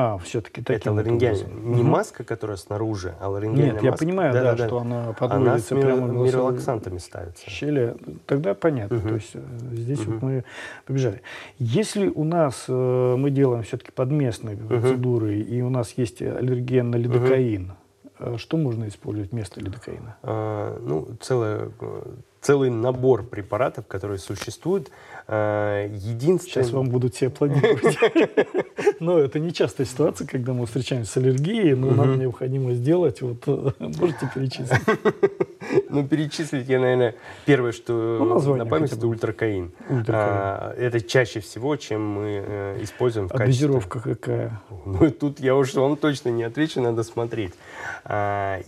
А, 0.00 0.16
все-таки 0.18 0.62
таким 0.62 0.92
Это 0.92 0.92
ларингеальная. 0.92 1.48
Не 1.48 1.80
угу. 1.80 1.88
маска, 1.88 2.22
которая 2.22 2.56
снаружи, 2.56 3.14
а 3.20 3.28
ларингеальная 3.28 3.74
Нет, 3.74 3.82
я 3.82 3.92
понимаю, 3.92 4.32
да, 4.32 4.42
да, 4.42 4.54
да, 4.54 4.66
что 4.68 4.78
она 4.78 5.12
подводится 5.12 5.74
она 5.74 5.82
с 5.82 5.86
прямо 5.86 6.06
миролаксантами 6.06 6.98
ставится. 6.98 7.50
Щели, 7.50 7.96
тогда 8.26 8.54
понятно. 8.54 8.98
Угу. 8.98 9.08
То 9.08 9.14
есть 9.14 9.30
э, 9.34 9.40
здесь 9.72 10.00
угу. 10.00 10.12
вот 10.12 10.22
мы 10.22 10.44
побежали. 10.86 11.20
Если 11.58 12.06
у 12.06 12.22
нас 12.22 12.66
мы 12.68 13.30
делаем 13.30 13.64
все-таки 13.64 13.90
подместные 13.90 14.54
угу. 14.56 14.68
процедуры, 14.68 15.40
и 15.40 15.60
у 15.62 15.70
нас 15.70 15.94
есть 15.96 16.22
аллергия 16.22 16.84
на 16.84 16.94
лидокаин, 16.94 17.72
угу. 18.20 18.38
что 18.38 18.56
можно 18.56 18.86
использовать 18.86 19.32
вместо 19.32 19.58
лидокаина? 19.60 20.16
А, 20.22 20.78
ну, 20.80 21.08
целая 21.20 21.70
целый 22.40 22.70
набор 22.70 23.24
препаратов, 23.24 23.86
которые 23.86 24.18
существуют. 24.18 24.90
Э, 25.26 25.88
единственное... 25.90 26.64
Сейчас 26.64 26.72
вам 26.72 26.88
будут 26.88 27.14
все 27.14 27.28
аплодировать. 27.28 27.98
Но 29.00 29.18
это 29.18 29.38
не 29.38 29.52
частая 29.52 29.86
ситуация, 29.86 30.26
когда 30.26 30.52
мы 30.52 30.66
встречаемся 30.66 31.12
с 31.12 31.16
аллергией, 31.16 31.74
но 31.74 31.90
нам 31.90 32.18
необходимо 32.18 32.74
сделать. 32.74 33.20
Вот 33.22 33.46
можете 33.78 34.30
перечислить? 34.34 34.70
Ну, 35.90 36.06
перечислить 36.06 36.68
я, 36.68 36.80
наверное, 36.80 37.14
первое, 37.44 37.72
что 37.72 37.92
ну, 37.92 38.56
на 38.56 38.64
память, 38.64 38.92
это 38.92 39.06
ультракаин. 39.06 39.72
А, 40.08 40.74
это 40.74 41.00
чаще 41.00 41.40
всего, 41.40 41.76
чем 41.76 42.06
мы 42.06 42.42
э, 42.46 42.78
используем 42.82 43.28
в 43.28 43.34
а 43.34 43.38
качестве... 43.38 43.66
дозировка 43.66 44.00
какая? 44.00 44.60
Ну, 44.86 45.10
тут 45.10 45.40
я 45.40 45.56
уж 45.56 45.74
вам 45.74 45.96
точно 45.96 46.30
не 46.30 46.44
отвечу, 46.44 46.80
надо 46.80 47.02
смотреть. 47.02 47.52
А, 48.04 48.60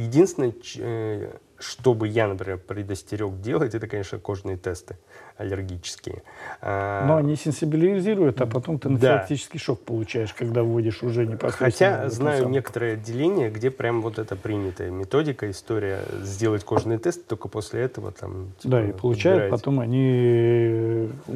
единственное, 1.61 1.81
чтобы 1.81 2.09
я, 2.09 2.29
например, 2.29 2.59
предостерег 2.59 3.41
делать, 3.41 3.75
это, 3.75 3.87
конечно, 3.87 4.19
кожные 4.19 4.57
тесты 4.57 4.97
аллергические. 5.37 6.23
А, 6.61 7.07
Но 7.07 7.17
они 7.17 7.35
сенсибилизируют, 7.35 8.41
а 8.43 8.47
потом 8.47 8.79
ты 8.79 8.89
анафилактический 8.89 9.59
да. 9.59 9.65
шок 9.65 9.81
получаешь, 9.81 10.35
когда 10.35 10.63
вводишь 10.63 11.03
уже 11.03 11.25
непосредственно. 11.25 11.71
Хотя 11.71 12.09
знаю 12.11 12.39
самом. 12.41 12.53
некоторые 12.53 12.95
отделения, 12.95 13.51
где 13.51 13.71
прям 13.71 14.03
вот 14.03 14.19
это 14.19 14.37
принятая 14.37 14.91
методика, 14.91 15.51
история, 15.51 16.01
сделать 16.23 16.65
кожный 16.65 16.99
тест, 16.99 17.27
только 17.27 17.49
после 17.49 17.81
этого 17.81 18.13
там... 18.13 18.53
Типа, 18.59 18.73
да, 18.73 18.89
и 18.89 18.93
получают 18.93 19.51
потом 19.51 19.81
они 19.81 20.80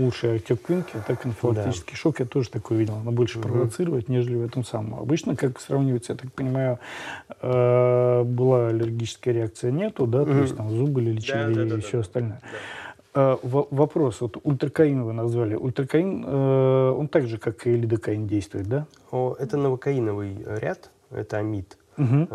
лучше 0.05 0.27
антиоквинки, 0.29 0.93
так 1.07 1.25
анафилактический 1.25 1.93
да. 1.93 1.99
шок, 1.99 2.21
я 2.21 2.27
тоже 2.27 2.51
такое 2.51 2.79
видел, 2.79 2.95
она 2.97 3.11
больше 3.11 3.39
угу. 3.39 3.49
провоцировать, 3.49 4.09
нежели 4.09 4.37
в 4.37 4.45
этом 4.45 4.65
самом. 4.65 5.01
Обычно, 5.01 5.37
как 5.37 5.61
сравнивается, 5.61 6.13
я 6.13 6.19
так 6.19 6.33
понимаю, 6.33 6.79
э, 7.41 8.23
была 8.25 8.69
аллергическая 8.69 9.35
реакция, 9.35 9.71
нету, 9.71 10.07
да, 10.07 10.23
угу. 10.23 10.33
то 10.33 10.39
есть 10.39 10.57
там 10.57 10.71
зубы 10.71 11.01
лечили 11.01 11.33
да, 11.33 11.49
да, 11.49 11.55
да, 11.55 11.63
и 11.63 11.69
да, 11.69 11.81
все 11.81 11.93
да, 11.93 12.01
остальное. 12.01 12.41
Да. 12.43 12.59
А, 13.17 13.39
вопрос. 13.43 14.21
Вот 14.21 14.39
ультракаин 14.43 15.05
вы 15.05 15.13
назвали. 15.13 15.55
Ультракаин, 15.55 16.25
э, 16.27 16.91
он 16.99 17.09
так 17.09 17.27
же, 17.27 17.39
как 17.39 17.67
и 17.67 17.77
лидокаин 17.77 18.27
действует, 18.27 18.67
да? 18.67 18.87
О, 19.11 19.37
это 19.39 19.57
новокаиновый 19.57 20.37
ряд, 20.61 20.91
это 21.11 21.39
амид. 21.39 21.79
Угу. 21.97 22.29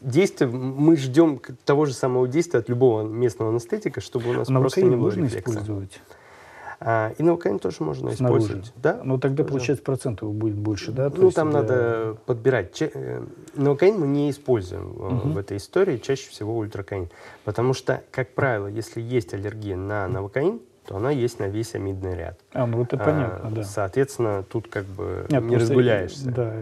Действие, 0.00 0.50
мы 0.50 0.96
ждем 0.96 1.40
того 1.64 1.86
же 1.86 1.92
самого 1.92 2.28
действия 2.28 2.60
от 2.60 2.68
любого 2.68 3.02
местного 3.02 3.50
анестетика, 3.50 4.00
чтобы 4.00 4.30
у 4.30 4.32
нас 4.32 4.48
Новокаин 4.48 4.60
просто 4.60 4.82
не 4.82 4.90
было 4.90 5.04
можно 5.04 5.24
рефлекса. 5.24 5.50
использовать? 5.50 6.00
А, 6.80 7.12
и 7.18 7.22
новокаин 7.24 7.58
тоже 7.58 7.82
можно 7.82 8.12
Снаружи. 8.12 8.44
использовать. 8.44 8.72
Да? 8.76 9.00
Но 9.02 9.18
тогда, 9.18 9.42
тоже. 9.42 9.52
получается, 9.52 9.84
процентов 9.84 10.32
будет 10.32 10.54
больше, 10.54 10.92
да? 10.92 11.10
То 11.10 11.22
ну, 11.22 11.30
там 11.32 11.50
для... 11.50 11.60
надо 11.60 12.16
подбирать. 12.24 12.80
Э, 12.80 13.24
новокаин 13.56 13.98
мы 13.98 14.06
не 14.06 14.30
используем 14.30 14.90
угу. 14.92 15.28
в 15.30 15.38
этой 15.38 15.56
истории, 15.56 15.96
чаще 15.96 16.30
всего 16.30 16.56
ультракаин. 16.56 17.08
Потому 17.44 17.74
что, 17.74 18.04
как 18.12 18.28
правило, 18.34 18.68
если 18.68 19.00
есть 19.00 19.34
аллергия 19.34 19.76
на 19.76 20.06
новокаин, 20.06 20.60
то 20.88 20.96
она 20.96 21.10
есть 21.10 21.38
на 21.38 21.48
весь 21.48 21.74
амидный 21.74 22.16
ряд. 22.16 22.40
А, 22.54 22.66
ну 22.66 22.82
это 22.82 22.96
понятно, 22.96 23.48
а, 23.48 23.50
да. 23.50 23.62
Соответственно, 23.62 24.42
тут 24.42 24.68
как 24.68 24.86
бы 24.86 25.26
Нет, 25.28 25.42
не 25.42 25.58
разгуляешься. 25.58 26.30
Да, 26.30 26.54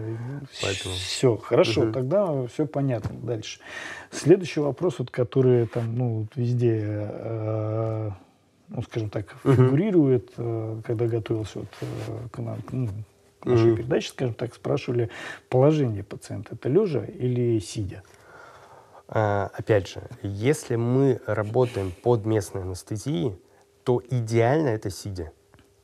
Поэтому... 0.61 0.95
все, 0.95 1.37
хорошо, 1.37 1.83
угу. 1.83 1.93
тогда 1.93 2.45
все 2.47 2.65
понятно. 2.67 3.15
Дальше. 3.23 3.61
Следующий 4.11 4.59
вопрос, 4.59 4.99
вот, 4.99 5.11
который 5.11 5.65
там, 5.67 5.95
ну, 5.95 6.27
везде 6.35 7.07
э, 7.09 8.09
ну, 8.67 8.81
скажем 8.81 9.09
так, 9.09 9.33
фигурирует, 9.43 10.31
э, 10.35 10.81
когда 10.83 11.07
готовился 11.07 11.59
вот, 11.59 11.69
э, 11.79 12.27
к, 12.29 12.39
нам, 12.39 12.57
ну, 12.73 12.89
к 13.39 13.45
нашей 13.45 13.69
угу. 13.71 13.77
передаче, 13.77 14.09
скажем 14.09 14.33
так, 14.33 14.53
спрашивали 14.53 15.09
положение 15.47 16.03
пациента. 16.03 16.55
Это 16.55 16.67
лежа 16.67 17.05
или 17.05 17.59
сидя? 17.59 18.03
А, 19.07 19.49
опять 19.53 19.87
же, 19.87 20.01
если 20.21 20.75
мы 20.75 21.21
работаем 21.25 21.93
под 22.03 22.25
местной 22.25 22.63
анестезией, 22.63 23.37
то 23.87 24.03
идеально 24.09 24.67
это 24.67 24.89
сидя. 24.89 25.31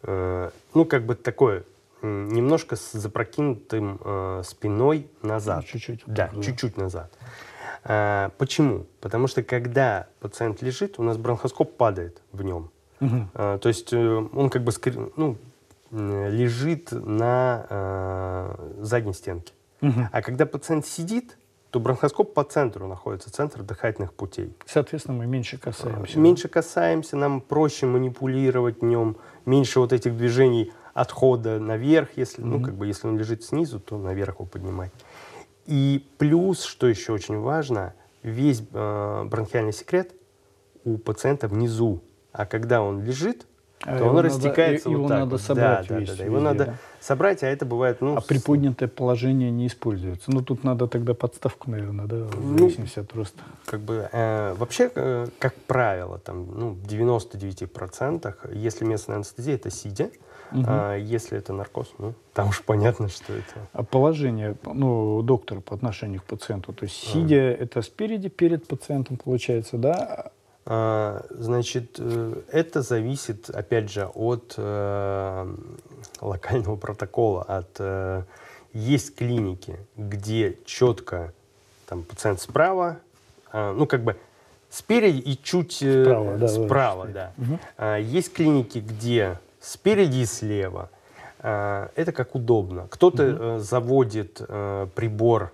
Э, 0.01 0.49
ну, 0.73 0.83
как 0.83 1.05
бы 1.05 1.15
такое, 1.15 1.63
немножко 2.01 2.75
с 2.75 2.91
запрокинутым 2.91 3.97
э, 4.03 4.41
спиной 4.43 5.07
назад. 5.21 5.63
Чуть-чуть. 5.63 6.03
Да, 6.05 6.29
да, 6.33 6.41
чуть-чуть 6.41 6.75
назад. 6.75 7.17
А, 7.85 8.31
почему? 8.37 8.87
Потому 8.99 9.27
что 9.27 9.41
когда 9.41 10.07
пациент 10.19 10.61
лежит, 10.61 10.99
у 10.99 11.03
нас 11.03 11.15
бронхоскоп 11.15 11.77
падает 11.77 12.21
в 12.33 12.43
нем. 12.43 12.71
Угу. 12.99 13.27
А, 13.35 13.57
то 13.57 13.69
есть 13.69 13.93
э, 13.93 13.97
он 13.97 14.49
как 14.49 14.65
бы 14.65 14.73
ну, 15.15 15.37
лежит 15.89 16.91
на 16.91 18.57
задней 18.81 19.13
стенке. 19.13 19.53
Угу. 19.81 20.09
А 20.11 20.21
когда 20.21 20.45
пациент 20.45 20.85
сидит, 20.85 21.37
то 21.73 21.79
бронхоскоп 21.79 22.35
по 22.35 22.43
центру 22.43 22.87
находится, 22.87 23.31
центр 23.31 23.63
дыхательных 23.63 24.13
путей. 24.13 24.55
Соответственно, 24.67 25.17
мы 25.17 25.25
меньше 25.25 25.57
касаемся. 25.57 26.19
Меньше 26.19 26.47
касаемся, 26.47 27.17
нам 27.17 27.41
проще 27.41 27.87
манипулировать 27.87 28.81
днем, 28.81 29.17
меньше 29.47 29.79
вот 29.79 29.91
этих 29.91 30.15
движений 30.15 30.71
отхода 30.93 31.59
наверх, 31.59 32.09
если, 32.15 32.43
mm 32.43 32.47
ну, 32.47 32.61
как 32.61 32.75
бы, 32.75 32.85
если 32.85 33.07
он 33.07 33.17
лежит 33.17 33.43
снизу, 33.43 33.79
то 33.79 33.97
наверх 33.97 34.35
его 34.35 34.45
поднимать. 34.45 34.91
И 35.65 36.07
плюс, 36.19 36.61
что 36.61 36.85
еще 36.85 37.11
очень 37.11 37.39
важно, 37.39 37.95
весь 38.21 38.61
э, 38.71 39.23
бронхиальный 39.23 39.73
секрет 39.73 40.13
у 40.83 40.99
пациента 40.99 41.47
внизу. 41.47 42.03
А 42.33 42.45
когда 42.45 42.83
он 42.83 43.01
лежит, 43.01 43.47
а 43.85 43.97
то 43.97 44.05
он 44.05 44.15
надо, 44.15 44.27
растекается 44.27 44.89
его 44.89 45.01
вот 45.01 45.07
так. 45.09 45.17
Его 45.17 45.25
надо 45.25 45.37
собрать 45.37 45.87
да, 45.87 45.99
весь, 45.99 46.09
да, 46.09 46.15
да. 46.15 46.23
Его 46.23 46.39
надо 46.39 46.65
да? 46.65 46.75
собрать, 46.99 47.43
а 47.43 47.47
это 47.47 47.65
бывает... 47.65 48.01
Ну, 48.01 48.15
а 48.15 48.21
с... 48.21 48.23
приподнятое 48.23 48.87
положение 48.87 49.51
не 49.51 49.67
используется. 49.67 50.31
Ну, 50.31 50.41
тут 50.41 50.63
надо 50.63 50.87
тогда 50.87 51.13
подставку, 51.13 51.69
наверное, 51.69 52.05
да, 52.05 52.15
в 52.25 52.51
ну, 52.51 52.57
зависимости 52.57 52.99
от 52.99 53.13
роста. 53.13 53.41
Как 53.65 53.81
бы, 53.81 54.09
э, 54.11 54.53
вообще, 54.57 54.91
э, 54.93 55.27
как 55.39 55.55
правило, 55.55 56.19
там, 56.19 56.47
ну, 56.57 56.69
в 56.71 56.83
99%, 56.85 58.35
если 58.53 58.85
местная 58.85 59.17
анестезия, 59.17 59.55
это 59.55 59.69
сидя. 59.69 60.09
Угу. 60.51 60.65
А 60.67 60.95
если 60.95 61.37
это 61.37 61.51
наркоз, 61.51 61.93
ну, 61.97 62.13
там 62.33 62.49
уж 62.49 62.61
понятно, 62.61 63.09
что 63.09 63.33
это. 63.33 63.67
А 63.73 63.83
положение 63.83 64.55
ну, 64.63 65.21
доктора 65.23 65.61
по 65.61 65.73
отношению 65.73 66.21
к 66.21 66.25
пациенту, 66.25 66.73
то 66.73 66.83
есть 66.83 66.95
сидя, 66.95 67.37
а. 67.37 67.63
это 67.63 67.81
спереди 67.81 68.29
перед 68.29 68.67
пациентом 68.67 69.17
получается, 69.17 69.77
да? 69.77 70.31
А, 70.65 71.25
значит, 71.29 71.97
э, 71.99 72.41
это 72.49 72.81
зависит, 72.81 73.49
опять 73.49 73.91
же, 73.91 74.05
от 74.05 74.53
э, 74.55 75.55
локального 76.21 76.77
протокола. 76.77 77.43
От, 77.43 77.75
э, 77.79 78.23
есть 78.71 79.15
клиники, 79.15 79.77
где 79.97 80.57
четко 80.65 81.33
там, 81.85 82.03
пациент 82.03 82.39
справа, 82.39 82.99
э, 83.51 83.73
ну, 83.73 83.85
как 83.87 84.03
бы 84.03 84.15
спереди 84.69 85.17
и 85.17 85.37
чуть 85.43 85.73
справа, 85.75 86.37
да. 86.37 86.47
Справа, 86.47 87.07
да. 87.07 87.33
Угу. 87.37 87.59
А, 87.77 87.97
есть 87.97 88.31
клиники, 88.31 88.79
где 88.79 89.39
спереди 89.59 90.19
и 90.19 90.25
слева. 90.25 90.89
А, 91.39 91.91
это 91.95 92.13
как 92.13 92.35
удобно. 92.35 92.87
Кто-то 92.89 93.55
угу. 93.55 93.59
заводит 93.59 94.37
прибор 94.95 95.51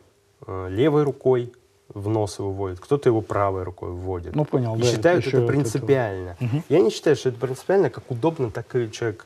левой 0.47 1.03
рукой, 1.03 1.51
в 1.93 2.07
нос 2.09 2.39
его 2.39 2.51
вводит, 2.51 2.79
кто-то 2.79 3.09
его 3.09 3.21
правой 3.21 3.63
рукой 3.63 3.91
вводит. 3.91 4.35
Ну, 4.35 4.45
понял, 4.45 4.75
и 4.75 4.81
да. 4.81 4.87
считают 4.87 5.25
это, 5.25 5.37
это 5.37 5.47
принципиально. 5.47 6.37
Угу. 6.39 6.63
Я 6.69 6.79
не 6.81 6.89
считаю, 6.89 7.15
что 7.15 7.29
это 7.29 7.39
принципиально, 7.39 7.89
как 7.89 8.09
удобно, 8.09 8.51
так 8.51 8.75
и 8.75 8.91
человек. 8.91 9.25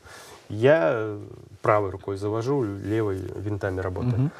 Я 0.49 1.17
правой 1.62 1.89
рукой 1.89 2.17
завожу, 2.17 2.63
левой 2.63 3.17
винтами 3.36 3.80
работаю. 3.80 4.26
Угу. 4.26 4.32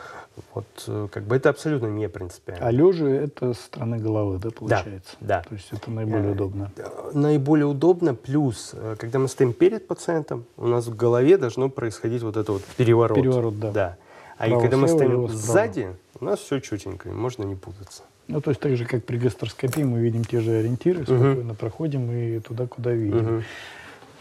Вот 0.54 0.66
э, 0.88 1.08
как 1.12 1.24
бы 1.24 1.36
это 1.36 1.50
абсолютно 1.50 1.88
не 1.88 2.10
принципиально. 2.10 2.66
А 2.66 2.72
лежа 2.72 3.08
это 3.08 3.54
стороны 3.54 4.00
головы, 4.00 4.40
да, 4.40 4.50
получается? 4.50 5.16
Да. 5.20 5.38
да. 5.38 5.44
То 5.48 5.56
есть 5.56 5.68
это 5.72 5.92
наиболее 5.92 6.30
э, 6.30 6.32
удобно. 6.32 6.72
Наиболее 7.14 7.68
удобно, 7.68 8.16
плюс, 8.16 8.72
э, 8.74 8.96
когда 8.98 9.20
мы 9.20 9.28
стоим 9.28 9.54
перед 9.54 9.88
пациентом, 9.88 10.46
у 10.58 10.68
нас 10.68 10.88
в 10.88 10.96
голове 10.96 11.38
должно 11.38 11.70
происходить 11.70 12.24
вот 12.24 12.38
это 12.38 12.52
вот 12.52 12.64
переворот. 12.78 13.16
Переворот, 13.16 13.60
да. 13.60 13.72
да. 13.72 13.98
А 14.38 14.48
Право, 14.48 14.60
и 14.60 14.62
когда 14.62 14.78
мы 14.78 14.88
стоим 14.88 15.30
сзади, 15.30 15.96
у 16.20 16.26
нас 16.26 16.40
все 16.40 16.60
чутенько, 16.60 17.10
можно 17.10 17.44
не 17.44 17.56
путаться. 17.56 18.04
Ну, 18.28 18.42
то 18.42 18.52
есть 18.52 18.62
так 18.62 18.76
же, 18.78 18.86
как 18.86 19.04
при 19.04 19.18
гастроскопии, 19.18 19.82
мы 19.84 20.00
видим 20.00 20.24
те 20.24 20.40
же 20.40 20.52
ориентиры, 20.52 21.04
спокойно 21.04 21.52
uh-huh. 21.52 21.56
проходим 21.56 22.12
и 22.12 22.40
туда, 22.40 22.68
куда 22.68 22.92
видим. 22.92 23.44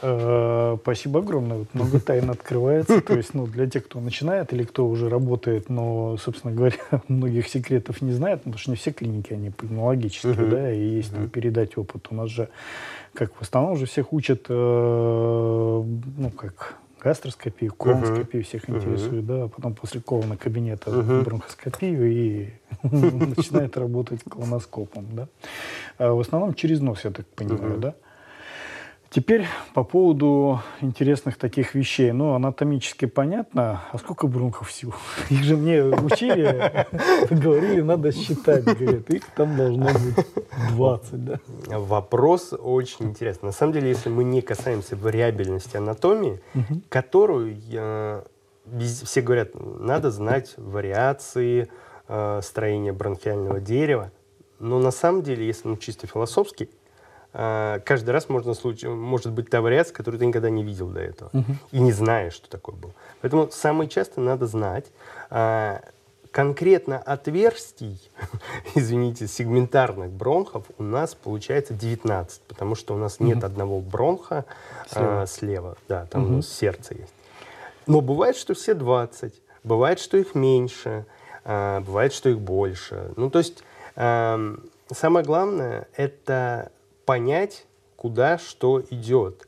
Uh-huh. 0.02 0.78
Спасибо 0.82 1.20
огромное. 1.20 1.58
Вот 1.58 1.74
много 1.74 2.00
тайн 2.04 2.28
открывается. 2.30 3.00
То 3.00 3.14
есть, 3.14 3.34
ну, 3.34 3.46
для 3.46 3.68
тех, 3.68 3.84
кто 3.84 4.00
начинает 4.00 4.52
или 4.52 4.64
кто 4.64 4.88
уже 4.88 5.08
работает, 5.08 5.68
но, 5.68 6.16
собственно 6.16 6.52
говоря, 6.52 6.76
многих 7.08 7.46
секретов 7.46 8.02
не 8.02 8.12
знает, 8.12 8.40
потому 8.40 8.58
что 8.58 8.70
не 8.70 8.76
все 8.76 8.92
клиники, 8.92 9.32
они 9.32 9.50
пульмологические, 9.50 10.34
uh-huh. 10.34 10.50
да, 10.50 10.72
и 10.72 10.80
есть 10.80 11.12
там 11.12 11.28
передать 11.28 11.78
опыт. 11.78 12.08
У 12.10 12.16
нас 12.16 12.28
же, 12.30 12.48
как 13.14 13.32
в 13.34 13.42
основном, 13.42 13.74
уже 13.74 13.86
всех 13.86 14.12
учат, 14.12 14.46
э, 14.48 14.52
ну, 14.52 16.30
как 16.30 16.78
гастроскопию, 17.02 17.72
колоноскопию 17.74 18.44
всех 18.44 18.68
интересует, 18.70 19.26
да, 19.26 19.48
потом 19.48 19.74
после 19.74 20.00
колона 20.00 20.36
кабинета 20.36 20.90
бронхоскопию 21.24 22.12
и 22.12 22.50
начинает 22.82 23.76
работать 23.76 24.20
колоноскопом, 24.28 25.06
да. 25.12 25.28
А 25.98 26.12
в 26.12 26.20
основном 26.20 26.54
через 26.54 26.80
нос, 26.80 27.04
я 27.04 27.10
так 27.10 27.26
понимаю, 27.26 27.78
да. 27.78 27.94
Теперь 29.12 29.46
по 29.74 29.84
поводу 29.84 30.62
интересных 30.80 31.36
таких 31.36 31.74
вещей. 31.74 32.12
Ну, 32.12 32.32
анатомически 32.32 33.04
понятно. 33.04 33.82
А 33.92 33.98
сколько 33.98 34.26
бронхов 34.26 34.70
всего? 34.70 34.94
Их 35.28 35.42
же 35.44 35.58
мне 35.58 35.84
учили, 35.84 36.86
говорили, 37.30 37.82
надо 37.82 38.10
считать. 38.12 38.64
Говорят, 38.64 39.10
их 39.10 39.26
там 39.36 39.54
должно 39.54 39.84
быть 39.92 40.26
20, 40.70 41.24
да? 41.26 41.40
Вопрос 41.66 42.54
очень 42.58 43.10
интересный. 43.10 43.48
На 43.48 43.52
самом 43.52 43.74
деле, 43.74 43.90
если 43.90 44.08
мы 44.08 44.24
не 44.24 44.40
касаемся 44.40 44.96
вариабельности 44.96 45.76
анатомии, 45.76 46.40
которую 46.88 47.54
все 48.80 49.20
говорят, 49.20 49.50
надо 49.54 50.10
знать 50.10 50.54
вариации 50.56 51.68
э, 52.08 52.40
строения 52.42 52.94
бронхиального 52.94 53.60
дерева. 53.60 54.10
Но 54.58 54.78
на 54.78 54.90
самом 54.90 55.22
деле, 55.22 55.46
если 55.46 55.68
ну, 55.68 55.76
чисто 55.76 56.06
философски, 56.06 56.70
каждый 57.32 58.10
раз 58.10 58.28
можно 58.28 58.54
случай, 58.54 58.88
может 58.88 59.32
быть 59.32 59.48
та 59.48 59.60
вариация, 59.60 59.94
которую 59.94 60.18
ты 60.18 60.26
никогда 60.26 60.50
не 60.50 60.62
видел 60.62 60.88
до 60.88 61.00
этого. 61.00 61.30
Uh-huh. 61.32 61.54
И 61.70 61.80
не 61.80 61.92
знаешь, 61.92 62.34
что 62.34 62.50
такое 62.50 62.74
было. 62.74 62.92
Поэтому 63.22 63.48
самое 63.50 63.88
часто 63.88 64.20
надо 64.20 64.46
знать. 64.46 64.86
А, 65.30 65.80
конкретно 66.32 66.98
отверстий, 66.98 68.00
извините, 68.74 69.28
сегментарных 69.28 70.10
бронхов 70.10 70.64
у 70.78 70.82
нас 70.82 71.14
получается 71.14 71.74
19, 71.74 72.42
потому 72.48 72.74
что 72.74 72.94
у 72.94 72.98
нас 72.98 73.20
нет 73.20 73.38
угу. 73.38 73.46
одного 73.46 73.80
бронха 73.80 74.44
слева, 74.90 75.22
а, 75.22 75.26
слева 75.26 75.76
да, 75.88 76.06
там 76.06 76.24
угу. 76.24 76.32
у 76.32 76.36
нас 76.36 76.48
сердце 76.48 76.94
есть. 76.94 77.14
Но 77.86 78.00
бывает, 78.00 78.36
что 78.36 78.54
все 78.54 78.74
20, 78.74 79.34
бывает, 79.62 80.00
что 80.00 80.16
их 80.16 80.34
меньше, 80.34 81.04
а, 81.44 81.80
бывает, 81.80 82.12
что 82.12 82.30
их 82.30 82.40
больше. 82.40 83.12
Ну, 83.16 83.30
то 83.30 83.38
есть 83.38 83.62
а, 83.94 84.56
самое 84.90 85.24
главное– 85.24 85.86
это 85.96 86.72
понять, 87.12 87.66
куда 87.94 88.38
что 88.38 88.82
идет. 88.88 89.46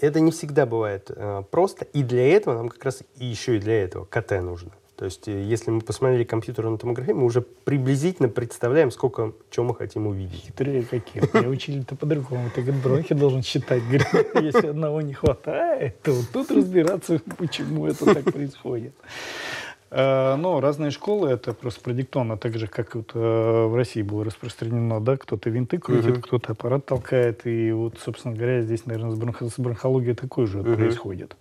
Это 0.00 0.18
не 0.18 0.32
всегда 0.32 0.66
бывает 0.66 1.12
а, 1.14 1.42
просто, 1.42 1.84
и 1.84 2.02
для 2.02 2.26
этого 2.34 2.54
нам 2.54 2.68
как 2.68 2.84
раз 2.84 3.04
и 3.18 3.24
еще 3.24 3.56
и 3.56 3.60
для 3.60 3.84
этого 3.84 4.04
КТ 4.04 4.32
нужно. 4.42 4.72
То 4.96 5.04
есть, 5.04 5.28
э, 5.28 5.44
если 5.44 5.70
мы 5.70 5.80
посмотрели 5.80 6.24
компьютерную 6.24 6.76
томографию, 6.76 7.14
мы 7.14 7.24
уже 7.24 7.40
приблизительно 7.40 8.28
представляем, 8.28 8.90
сколько 8.90 9.32
чего 9.48 9.66
мы 9.66 9.76
хотим 9.76 10.08
увидеть. 10.08 10.46
Хитрые 10.46 10.82
какие. 10.82 11.22
Меня 11.36 11.48
учили-то 11.48 11.94
по-другому. 11.94 12.50
Ты 12.52 12.62
говорит, 12.62 12.82
бронхи 12.82 13.14
должен 13.14 13.44
считать. 13.44 13.84
Говорит, 13.84 14.08
если 14.42 14.66
одного 14.66 15.00
не 15.00 15.14
хватает, 15.14 16.02
то 16.02 16.16
тут 16.32 16.50
разбираться, 16.50 17.20
почему 17.36 17.86
это 17.86 18.12
так 18.12 18.24
происходит. 18.24 18.92
Э, 19.90 20.36
но 20.36 20.60
разные 20.60 20.90
школы, 20.90 21.30
это 21.30 21.52
просто 21.54 21.80
продиктовано, 21.80 22.36
так 22.36 22.58
же, 22.58 22.66
как 22.66 22.94
вот 22.94 23.12
э, 23.14 23.18
в 23.66 23.74
России 23.74 24.02
было 24.02 24.24
распространено, 24.24 25.00
да, 25.00 25.16
кто-то 25.16 25.48
винты 25.50 25.78
крутит, 25.78 26.16
uh-huh. 26.16 26.22
кто-то 26.22 26.52
аппарат 26.52 26.86
толкает, 26.86 27.46
и 27.46 27.72
вот, 27.72 27.98
собственно 27.98 28.34
говоря, 28.34 28.62
здесь, 28.62 28.86
наверное, 28.86 29.12
с, 29.12 29.14
бронх... 29.14 29.42
с 29.42 29.58
бронхологией 29.58 30.14
такое 30.14 30.46
же 30.46 30.58
uh-huh. 30.58 30.76
происходит. 30.76 31.36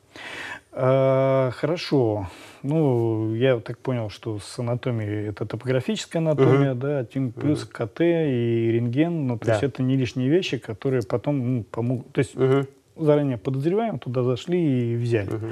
А, 0.79 1.51
хорошо. 1.51 2.27
Ну, 2.61 3.33
я 3.33 3.59
так 3.59 3.79
понял, 3.79 4.09
что 4.09 4.39
с 4.39 4.59
анатомией 4.59 5.29
это 5.29 5.45
топографическая 5.45 6.21
анатомия, 6.21 6.73
угу. 6.73 6.79
да, 6.79 7.05
плюс 7.35 7.63
угу. 7.63 7.71
КТ 7.71 8.01
и 8.01 8.71
рентген. 8.73 9.27
Ну, 9.27 9.39
то 9.39 9.45
да. 9.47 9.51
есть 9.53 9.63
это 9.63 9.81
не 9.81 9.95
лишние 9.95 10.29
вещи, 10.29 10.57
которые 10.57 11.01
потом 11.03 11.57
ну, 11.57 11.63
помогут. 11.63 12.11
То 12.11 12.19
есть 12.19 12.35
угу. 12.35 12.67
заранее 12.95 13.37
подозреваем, 13.37 13.97
туда 13.99 14.23
зашли 14.23 14.93
и 14.93 14.95
взяли. 14.95 15.33
Угу. 15.33 15.47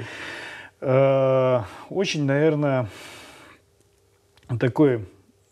А, 0.80 1.64
очень, 1.88 2.24
наверное, 2.24 2.88
такой 4.60 5.06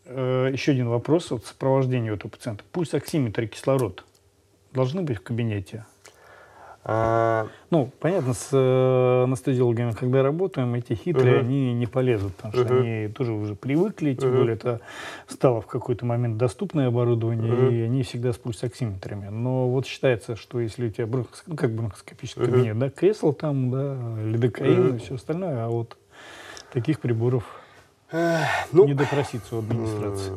э, 0.05 0.51
еще 0.53 0.73
один 0.73 0.89
вопрос 0.89 1.31
вот 1.31 1.47
сопровождения 1.47 2.13
этого 2.13 2.31
пациента. 2.31 2.65
Пульс, 2.73 2.95
оксиметр 2.95 3.43
и 3.43 3.47
кислород 3.47 4.05
должны 4.73 5.03
быть 5.03 5.19
в 5.19 5.23
кабинете? 5.23 5.87
А... 6.87 7.49
Ну, 7.71 7.91
понятно, 7.99 8.35
с 8.35 8.51
э, 8.53 9.25
анестезиологами, 9.25 9.93
когда 9.93 10.23
работаем, 10.23 10.75
эти 10.75 10.93
хитрые, 10.93 11.37
угу. 11.37 11.47
они 11.47 11.73
не 11.73 11.87
полезут, 11.87 12.35
потому 12.35 12.53
что 12.53 12.75
угу. 12.75 12.83
они 12.83 13.09
тоже 13.09 13.33
уже 13.33 13.55
привыкли, 13.55 14.15
тем 14.15 14.31
угу. 14.31 14.39
более 14.39 14.55
это 14.55 14.81
стало 15.27 15.63
в 15.63 15.67
какой-то 15.67 16.05
момент 16.05 16.37
доступное 16.37 16.89
оборудование, 16.89 17.55
угу. 17.55 17.71
и 17.71 17.81
они 17.81 18.03
всегда 18.03 18.35
с 18.35 18.37
пульсоксиметрами. 18.37 19.29
Но 19.29 19.71
вот 19.71 19.87
считается, 19.87 20.37
что 20.37 20.61
если 20.61 20.89
у 20.89 20.91
тебя 20.91 21.07
бронхоск... 21.07 21.45
ну, 21.47 21.57
как 21.57 21.75
бронхоскопический 21.75 22.43
угу. 22.43 22.51
кабинет, 22.53 22.79
да, 22.79 22.91
кресло 22.91 23.33
там, 23.33 23.71
да, 23.71 23.97
лидокаин 24.23 24.89
угу. 24.89 24.97
и 24.97 24.99
все 24.99 25.15
остальное, 25.15 25.65
а 25.65 25.69
вот 25.69 25.97
таких 26.71 27.01
приборов 27.01 27.45
ну, 28.13 28.85
не 28.85 28.93
допроситься 28.93 29.57
у 29.57 29.61
администрации. 29.61 30.33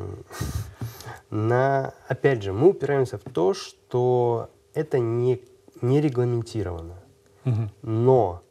На, 1.30 1.94
опять 2.08 2.42
же, 2.42 2.54
мы 2.54 2.70
упираемся 2.70 3.18
в 3.18 3.30
то, 3.30 3.54
что 3.54 4.50
это 4.74 4.98
не 5.00 5.42
не 5.82 6.02
регламентировано. 6.02 6.96
Угу. 7.46 7.70
Но 7.82 8.44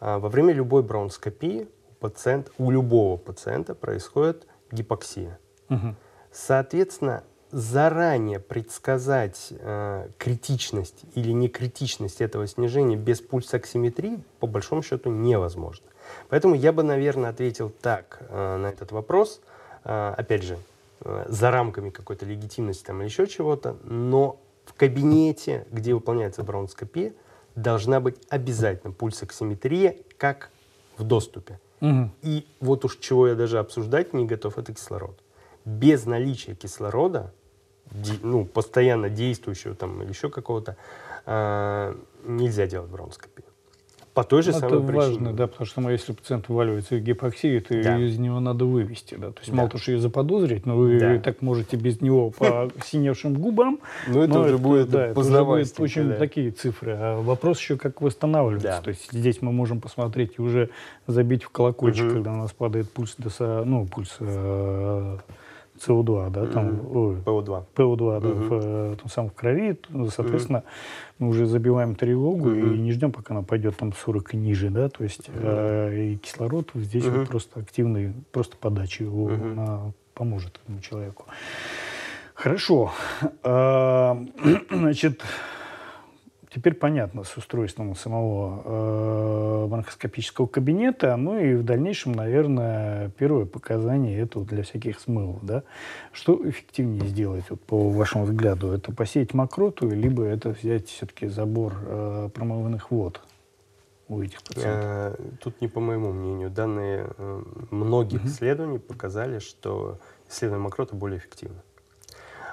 а, 0.00 0.18
во 0.18 0.28
время 0.28 0.52
любой 0.52 0.82
бронскопии 0.82 1.68
у, 1.90 1.94
пациент, 1.94 2.50
у 2.58 2.70
любого 2.70 3.16
пациента 3.16 3.74
происходит 3.74 4.46
гипоксия. 4.70 5.38
Угу. 5.68 5.94
Соответственно, 6.32 7.24
заранее 7.50 8.40
предсказать 8.40 9.48
э, 9.50 10.08
критичность 10.18 11.04
или 11.14 11.32
некритичность 11.32 12.20
этого 12.20 12.46
снижения 12.46 12.96
без 12.96 13.20
пульсоксиметрии 13.20 14.22
по 14.38 14.46
большому 14.46 14.82
счету 14.82 15.10
невозможно. 15.10 15.86
Поэтому 16.28 16.54
я 16.54 16.72
бы, 16.72 16.82
наверное, 16.82 17.30
ответил 17.30 17.70
так 17.70 18.18
э, 18.28 18.56
на 18.56 18.66
этот 18.66 18.92
вопрос. 18.92 19.40
Э, 19.84 20.14
опять 20.16 20.42
же, 20.42 20.58
э, 21.00 21.26
за 21.28 21.50
рамками 21.50 21.90
какой-то 21.90 22.26
легитимности 22.26 22.84
там, 22.84 23.00
или 23.00 23.08
еще 23.08 23.26
чего-то, 23.26 23.76
но 23.82 24.38
в 24.68 24.74
кабинете, 24.74 25.66
где 25.70 25.94
выполняется 25.94 26.42
бронскопия, 26.42 27.14
должна 27.54 28.00
быть 28.00 28.16
обязательно 28.28 28.92
пульсоксиметрия, 28.92 29.96
как 30.18 30.50
в 30.98 31.04
доступе. 31.04 31.58
Угу. 31.80 32.10
И 32.22 32.46
вот 32.60 32.84
уж 32.84 32.98
чего 32.98 33.28
я 33.28 33.34
даже 33.34 33.58
обсуждать 33.58 34.12
не 34.12 34.26
готов, 34.26 34.58
это 34.58 34.74
кислород. 34.74 35.18
Без 35.64 36.06
наличия 36.06 36.54
кислорода, 36.54 37.32
ну, 38.22 38.44
постоянно 38.44 39.08
действующего 39.08 39.74
там 39.74 40.02
или 40.02 40.10
еще 40.10 40.28
какого-то, 40.28 40.76
э, 41.24 41.94
нельзя 42.24 42.66
делать 42.66 42.90
бронскопию. 42.90 43.47
По 44.18 44.24
той 44.24 44.42
же 44.42 44.50
ну, 44.50 44.58
самой 44.58 44.78
это 44.78 44.80
причине. 44.80 44.98
важно, 44.98 45.32
да, 45.32 45.46
потому 45.46 45.64
что 45.64 45.90
если 45.90 46.12
пациент 46.12 46.48
вываливается 46.48 46.96
в 46.96 46.98
гипоксию, 46.98 47.62
то 47.62 47.80
да. 47.80 47.98
из 47.98 48.18
него 48.18 48.40
надо 48.40 48.64
вывести, 48.64 49.14
да. 49.14 49.28
То 49.28 49.38
есть 49.38 49.50
да. 49.50 49.56
мало 49.56 49.68
того, 49.68 49.80
что 49.80 49.92
ее 49.92 50.00
заподозрить, 50.00 50.66
но 50.66 50.76
вы 50.76 50.98
да. 50.98 51.20
так 51.20 51.40
можете 51.40 51.76
без 51.76 52.00
него 52.00 52.30
по 52.36 52.68
синевшим 52.84 53.34
губам. 53.34 53.78
Ну, 54.08 54.20
это 54.20 54.40
уже 54.40 54.58
будет 54.58 54.90
да, 54.90 55.06
это 55.06 55.20
уже 55.20 55.44
будет 55.44 55.78
очень 55.78 56.14
такие 56.14 56.50
цифры. 56.50 56.96
А 56.98 57.22
вопрос 57.22 57.60
еще, 57.60 57.76
как 57.76 58.02
восстанавливаться. 58.02 58.80
То 58.82 58.90
есть 58.90 59.12
здесь 59.12 59.40
мы 59.40 59.52
можем 59.52 59.80
посмотреть 59.80 60.32
и 60.36 60.42
уже 60.42 60.70
забить 61.06 61.44
в 61.44 61.50
колокольчик, 61.50 62.12
когда 62.12 62.32
у 62.32 62.36
нас 62.38 62.52
падает 62.52 62.90
пульс, 62.90 63.14
ну, 63.38 63.86
пульс 63.86 64.16
э, 64.18 65.18
СО2, 65.86 66.30
да, 66.30 66.46
там, 66.46 66.68
mm-hmm. 66.68 67.24
ПО2. 67.24 67.64
ПО2, 67.74 68.20
да, 68.20 68.28
mm-hmm. 68.28 68.48
в, 68.48 68.52
э, 68.52 68.96
там, 68.96 69.10
сам 69.10 69.30
в 69.30 69.34
крови, 69.34 69.78
соответственно, 70.10 70.58
mm-hmm. 70.58 71.14
мы 71.18 71.28
уже 71.28 71.46
забиваем 71.46 71.94
тревогу 71.94 72.50
mm-hmm. 72.50 72.74
и 72.74 72.78
не 72.78 72.92
ждем, 72.92 73.12
пока 73.12 73.34
она 73.34 73.42
пойдет 73.42 73.76
там 73.76 73.92
40 73.92 74.34
и 74.34 74.36
ниже, 74.36 74.70
да, 74.70 74.88
то 74.88 75.04
есть 75.04 75.28
mm-hmm. 75.28 75.90
э, 75.90 76.04
и 76.12 76.16
кислород 76.16 76.70
здесь 76.74 77.04
mm-hmm. 77.04 77.18
вот 77.18 77.28
просто 77.28 77.60
активный, 77.60 78.12
просто 78.32 78.56
подача 78.56 79.04
его 79.04 79.30
mm-hmm. 79.30 79.54
на, 79.54 79.92
поможет 80.14 80.60
этому 80.64 80.80
человеку. 80.80 81.26
Хорошо. 82.34 82.92
А, 83.42 84.16
значит, 84.70 85.22
Теперь 86.54 86.74
понятно 86.74 87.24
с 87.24 87.36
устройством 87.36 87.94
самого 87.94 88.62
э, 88.64 89.66
бронхоскопического 89.68 90.46
кабинета. 90.46 91.14
Ну 91.16 91.38
и 91.38 91.54
в 91.54 91.62
дальнейшем, 91.62 92.12
наверное, 92.12 93.10
первое 93.18 93.44
показание 93.44 94.18
это 94.18 94.40
для 94.40 94.62
всяких 94.62 94.98
смывов. 94.98 95.44
Да? 95.44 95.62
Что 96.12 96.40
эффективнее 96.48 97.06
сделать, 97.06 97.44
вот, 97.50 97.60
по 97.60 97.90
вашему 97.90 98.24
взгляду? 98.24 98.72
Это 98.72 98.92
посеять 98.92 99.34
мокроту, 99.34 99.90
либо 99.90 100.24
это 100.24 100.50
взять 100.50 100.88
все-таки 100.88 101.26
забор 101.26 101.74
э, 101.86 102.30
промывных 102.32 102.90
вод? 102.90 103.20
у 104.08 104.22
этих 104.22 104.42
пациентов? 104.42 105.20
Э, 105.20 105.36
тут 105.40 105.60
не 105.60 105.68
по 105.68 105.80
моему 105.80 106.12
мнению. 106.12 106.50
Данные 106.50 107.08
э, 107.16 107.42
многих 107.70 108.20
угу. 108.20 108.28
исследований 108.28 108.78
показали, 108.78 109.38
что 109.38 109.98
исследование 110.28 110.64
мокроты 110.64 110.96
более 110.96 111.18
эффективно. 111.18 111.62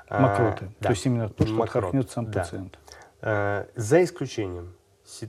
Мокроты? 0.10 0.66
А, 0.66 0.70
да. 0.80 0.88
То 0.88 0.90
есть 0.90 1.06
именно 1.06 1.30
то, 1.30 1.48
что 1.48 1.64
отдохнет 1.64 2.12
сам 2.12 2.30
да. 2.30 2.42
пациент? 2.42 2.78
Э, 3.22 3.66
за 3.76 4.04
исключением 4.04 4.74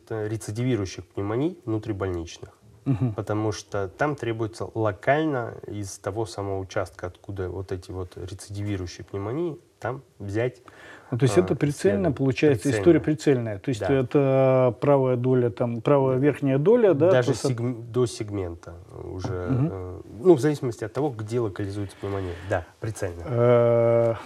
рецидивирующих 0.08 1.06
пневмоний 1.06 1.58
внутрибольничных. 1.64 2.50
Угу. 2.86 3.12
Потому 3.16 3.52
что 3.52 3.88
там 3.88 4.14
требуется 4.14 4.68
локально 4.74 5.54
из 5.66 5.98
того 5.98 6.24
самого 6.24 6.60
участка, 6.60 7.08
откуда 7.08 7.48
вот 7.48 7.72
эти 7.72 7.90
вот 7.90 8.16
рецидивирующие 8.16 9.04
пневмонии, 9.04 9.58
там 9.80 10.02
взять 10.18 10.62
ну, 11.10 11.18
то 11.18 11.24
есть 11.24 11.38
а, 11.38 11.40
это 11.40 11.54
прицельно, 11.54 12.10
получается, 12.10 12.64
прицельно. 12.64 12.80
история 12.80 13.00
прицельная. 13.00 13.58
То 13.60 13.68
есть 13.68 13.80
да. 13.80 13.92
это 13.92 14.74
правая 14.80 15.16
доля, 15.16 15.50
там, 15.50 15.80
правая 15.80 16.18
верхняя 16.18 16.58
доля, 16.58 16.94
да? 16.94 17.12
Даже 17.12 17.32
то, 17.32 17.48
сег... 17.48 17.56
до 17.92 18.06
сегмента 18.06 18.74
уже, 19.04 19.46
угу. 19.46 19.68
э, 19.70 20.00
ну, 20.24 20.34
в 20.34 20.40
зависимости 20.40 20.82
от 20.82 20.92
того, 20.92 21.10
где 21.10 21.38
локализуется 21.38 21.96
пневмония. 22.00 22.32
Да, 22.50 22.64
прицельно. 22.80 23.22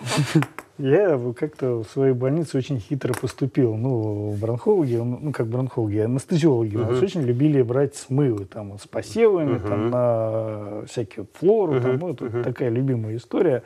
Э, 0.81 0.89
я 0.89 1.33
как-то 1.35 1.83
в 1.83 1.89
своей 1.91 2.15
больнице 2.15 2.59
очень 2.59 2.81
хитро 2.81 3.15
поступил. 3.15 3.77
Ну, 3.77 4.37
бронхологи, 4.41 4.97
ну, 4.97 5.33
как 5.33 5.47
бронхологи, 5.47 5.99
анестезиологи 5.99 6.77
у 6.77 6.87
нас 6.87 7.03
очень 7.03 7.23
любили 7.23 7.63
брать 7.63 7.95
смывы, 7.95 8.45
там, 8.45 8.79
с 8.79 8.87
посевами, 8.87 9.59
там, 9.59 9.91
на 9.91 10.83
всякие 10.87 11.27
флору, 11.35 11.81
там, 11.81 11.99
вот 11.99 12.23
такая 12.45 12.71
любимая 12.71 13.17
история. 13.17 13.63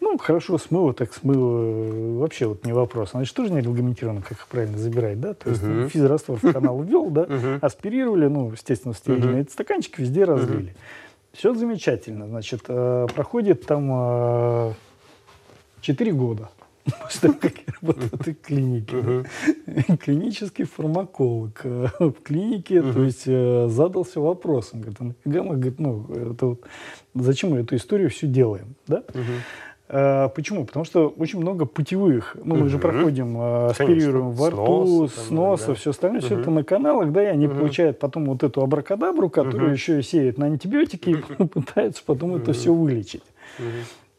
Ну, 0.00 0.18
хорошо, 0.18 0.58
смыло, 0.58 0.92
так 0.92 1.14
смыло, 1.14 2.18
вообще 2.18 2.46
вот 2.46 2.66
не 2.66 2.72
вопрос. 2.72 3.12
Значит, 3.12 3.36
тоже 3.36 3.52
не 3.52 3.60
регламентировано, 3.60 4.20
как 4.20 4.32
их 4.32 4.48
правильно 4.48 4.76
забирать, 4.76 5.20
да? 5.20 5.32
То 5.34 5.50
есть 5.50 5.62
uh-huh. 5.62 5.88
физраствор 5.88 6.38
в 6.42 6.52
канал 6.52 6.82
ввел, 6.82 7.08
да, 7.08 7.22
uh-huh. 7.22 7.60
аспирировали, 7.60 8.26
ну, 8.26 8.50
естественно, 8.50 8.94
стерильные 8.94 9.44
uh-huh. 9.44 9.52
стаканчики 9.52 10.00
везде 10.00 10.24
разлили. 10.24 10.70
Uh-huh. 10.70 11.34
Все 11.34 11.54
замечательно. 11.54 12.26
Значит, 12.26 12.62
э, 12.66 13.06
проходит 13.14 13.64
там 13.64 13.88
э, 13.90 14.72
4 15.82 16.12
года. 16.12 16.50
после 17.02 17.20
того, 17.20 17.34
как 17.40 17.52
я 17.58 17.74
работал 17.80 18.08
в 18.08 18.20
этой 18.20 18.34
клинике. 18.34 19.24
Клинический 20.00 20.64
фармаколог 20.64 21.60
э, 21.64 21.86
в 22.00 22.14
клинике, 22.22 22.82
то 22.82 23.02
есть 23.02 23.24
э, 23.26 23.68
задался 23.68 24.20
вопросом, 24.20 24.80
говорит, 24.80 25.00
«А 25.00 25.04
нафига 25.04 25.42
мы, 25.42 25.56
говорит, 25.56 25.78
ну, 25.78 26.06
это 26.10 26.46
вот, 26.46 26.60
зачем 27.14 27.50
мы 27.50 27.58
эту 27.58 27.76
историю 27.76 28.10
все 28.10 28.26
делаем, 28.26 28.74
да? 28.86 29.04
А, 29.88 30.28
почему? 30.30 30.64
Потому 30.64 30.84
что 30.84 31.08
очень 31.08 31.38
много 31.38 31.66
путевых. 31.66 32.36
Ну, 32.42 32.56
мы 32.56 32.68
же 32.68 32.78
проходим, 32.78 33.36
э, 33.36 33.66
аспирируем 33.66 34.30
во 34.30 34.50
рту, 34.50 35.08
сноса, 35.08 35.68
да. 35.68 35.74
все 35.74 35.90
остальное. 35.90 36.20
Все 36.22 36.40
это 36.40 36.50
на 36.50 36.64
каналах, 36.64 37.12
да, 37.12 37.22
и 37.22 37.26
они 37.26 37.46
получают 37.46 37.98
потом 37.98 38.24
вот 38.26 38.42
эту 38.42 38.62
абракадабру, 38.62 39.28
которую 39.28 39.72
еще 39.72 40.00
и 40.00 40.02
сеют 40.02 40.38
на 40.38 40.46
антибиотики, 40.46 41.10
и 41.10 41.16
пытаются 41.46 42.02
потом 42.04 42.36
это 42.36 42.52
все 42.54 42.72
вылечить. 42.72 43.22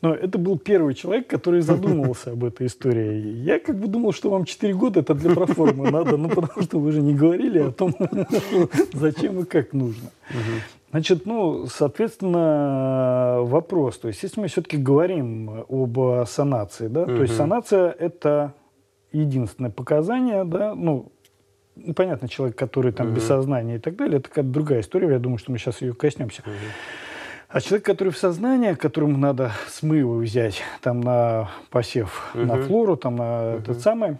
Но 0.04 0.14
это 0.14 0.38
был 0.38 0.60
первый 0.60 0.96
человек, 0.96 1.28
который 1.28 1.62
задумывался 1.62 2.32
об 2.32 2.44
этой 2.44 2.68
истории. 2.68 3.38
Я 3.46 3.58
как 3.58 3.80
бы 3.80 3.88
думал, 3.88 4.12
что 4.12 4.30
вам 4.30 4.44
4 4.44 4.74
года 4.74 5.00
это 5.00 5.14
для 5.14 5.34
проформы 5.34 5.90
надо, 5.90 6.18
ну 6.18 6.28
потому 6.28 6.62
что 6.62 6.78
вы 6.80 6.92
же 6.92 7.02
не 7.02 7.16
говорили 7.16 7.60
о 7.60 7.72
том, 7.72 7.96
зачем 8.92 9.40
и 9.40 9.46
как 9.46 9.72
нужно. 9.72 10.10
Значит, 10.92 11.26
ну, 11.26 11.68
соответственно, 11.68 13.40
вопрос. 13.44 13.98
То 13.98 14.10
есть, 14.10 14.22
если 14.24 14.42
мы 14.42 14.48
все-таки 14.48 14.76
говорим 14.76 15.64
об 15.70 15.98
санации, 16.28 16.90
да, 16.90 17.06
то 17.06 17.22
есть 17.22 17.38
санация 17.38 17.90
это 17.90 18.54
единственное 19.14 19.72
показание, 19.72 20.44
да, 20.44 20.76
ну, 20.76 21.14
понятно, 21.96 22.28
человек, 22.28 22.58
который 22.58 22.92
там 22.92 23.14
без 23.14 23.24
сознания 23.24 23.78
и 23.78 23.80
так 23.80 23.96
далее, 23.96 24.18
это 24.18 24.28
какая-то 24.28 24.52
другая 24.52 24.82
история, 24.82 25.12
я 25.12 25.20
думаю, 25.20 25.38
что 25.38 25.54
мы 25.54 25.58
сейчас 25.60 25.82
ее 25.82 25.94
коснемся. 25.94 26.44
А 27.54 27.62
человек, 27.62 27.86
который 27.86 28.10
в 28.10 28.18
сознании, 28.18 28.74
которому 28.74 29.16
надо 29.16 29.52
смывы 29.68 30.18
взять 30.18 30.64
там 30.82 31.02
на 31.02 31.52
посев, 31.70 32.32
угу. 32.34 32.46
на 32.46 32.64
флору, 32.64 32.98
там 32.98 33.16
на 33.16 33.52
угу. 33.52 33.60
этот 33.60 33.80
самый, 33.80 34.18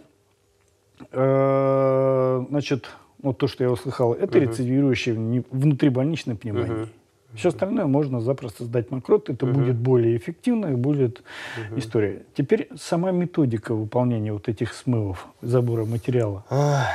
э, 1.10 2.44
значит, 2.48 2.86
вот 3.20 3.38
то, 3.38 3.48
что 3.48 3.64
я 3.64 3.72
услыхал, 3.72 4.12
это 4.12 4.38
угу. 4.38 4.46
рецидивирующее 4.46 5.42
внутрибольничное 5.50 6.36
пневмония. 6.36 6.84
Угу. 6.84 6.88
Все 7.34 7.48
остальное 7.48 7.86
можно 7.86 8.20
запросто 8.20 8.62
сдать 8.62 8.92
на 8.92 9.00
крот, 9.00 9.28
это 9.28 9.46
угу. 9.46 9.54
будет 9.54 9.74
более 9.74 10.16
эффективно 10.16 10.66
и 10.66 10.76
будет 10.76 11.24
угу. 11.58 11.80
история. 11.80 12.22
Теперь 12.34 12.68
сама 12.76 13.10
методика 13.10 13.74
выполнения 13.74 14.32
вот 14.32 14.48
этих 14.48 14.72
смывов, 14.72 15.26
забора 15.42 15.84
материала. 15.84 16.44
А, 16.50 16.86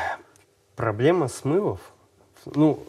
проблема 0.77 1.27
смывов, 1.27 1.81
ну, 2.45 2.79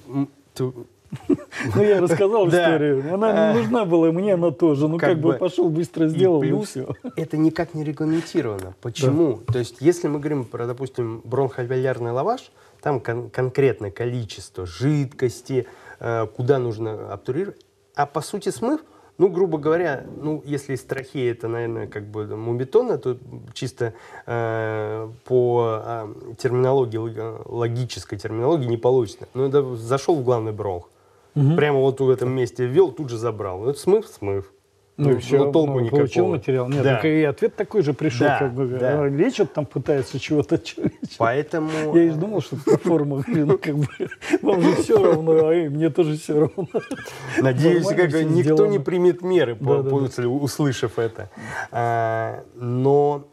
ну, 1.28 1.82
я 1.82 2.00
рассказал 2.00 2.48
историю. 2.48 3.14
Она 3.14 3.52
не 3.52 3.60
нужна 3.60 3.84
была 3.84 4.12
мне, 4.12 4.34
она 4.34 4.50
тоже. 4.50 4.88
Ну, 4.88 4.98
как 4.98 5.18
бы 5.18 5.34
пошел, 5.34 5.68
быстро 5.68 6.08
сделал, 6.08 6.42
и 6.42 6.64
все. 6.64 6.94
Это 7.16 7.36
никак 7.36 7.74
не 7.74 7.84
регламентировано. 7.84 8.74
Почему? 8.80 9.40
То 9.52 9.58
есть, 9.58 9.76
если 9.80 10.08
мы 10.08 10.18
говорим 10.18 10.44
про, 10.44 10.66
допустим, 10.66 11.20
бронхоальвеолярный 11.24 12.12
лаваш, 12.12 12.50
там 12.80 13.00
конкретное 13.00 13.90
количество 13.90 14.66
жидкости, 14.66 15.66
э, 15.98 16.26
куда 16.34 16.58
нужно 16.58 17.12
обтурировать. 17.12 17.60
А 17.94 18.06
по 18.06 18.22
сути 18.22 18.48
смыв, 18.48 18.80
ну, 19.18 19.28
грубо 19.28 19.58
говоря, 19.58 20.06
ну, 20.16 20.42
если 20.46 20.74
из 20.74 20.82
трахеи 20.82 21.30
это, 21.30 21.46
наверное, 21.46 21.86
как 21.86 22.06
бы 22.06 22.24
мумитона, 22.24 22.96
то 22.96 23.18
чисто 23.52 23.92
э, 24.24 25.10
по 25.26 25.82
э, 25.84 26.14
терминологии, 26.38 26.98
логической 27.44 28.18
терминологии 28.18 28.66
не 28.66 28.78
получится. 28.78 29.28
Ну, 29.34 29.46
это 29.46 29.76
зашел 29.76 30.16
в 30.16 30.24
главный 30.24 30.52
бронх. 30.52 30.88
Угу. 31.34 31.56
Прямо 31.56 31.78
вот 31.78 32.00
в 32.00 32.10
этом 32.10 32.30
месте 32.32 32.66
ввел, 32.66 32.92
тут 32.92 33.10
же 33.10 33.16
забрал. 33.16 33.68
Это 33.68 33.78
смыв, 33.78 34.06
смыв. 34.06 34.52
Ну, 35.00 35.12
ну 35.12 35.18
все, 35.18 35.38
ну, 35.38 35.52
толку 35.52 35.74
ну, 35.74 35.80
никакого. 35.80 36.00
получил 36.00 36.26
материал. 36.26 36.68
Нет, 36.68 36.82
да. 36.82 37.00
и 37.00 37.22
ответ 37.22 37.56
такой 37.56 37.82
же 37.82 37.94
пришел. 37.94 38.26
Да, 38.26 38.38
как 38.38 38.52
бы, 38.52 38.66
да. 38.66 39.06
Лечат 39.08 39.52
там, 39.54 39.64
пытаются 39.64 40.20
чего-то 40.20 40.60
Поэтому... 41.18 41.96
Я 41.96 42.02
и 42.02 42.10
думал, 42.10 42.42
что 42.42 42.56
по 42.56 42.76
форму, 42.76 43.24
ну, 43.26 43.56
как 43.56 43.76
бы, 43.76 43.86
вам 44.42 44.60
же 44.60 44.74
все 44.76 45.02
равно, 45.02 45.48
а 45.48 45.70
мне 45.70 45.88
тоже 45.88 46.18
все 46.18 46.40
равно. 46.40 46.68
Надеюсь, 47.38 47.86
как 47.86 48.12
никто 48.12 48.66
не 48.66 48.78
примет 48.78 49.22
меры, 49.22 49.56
да, 49.58 49.82
да, 49.82 49.90
да. 49.90 50.28
услышав 50.28 50.98
это. 50.98 51.30
А, 51.70 52.44
но 52.54 53.26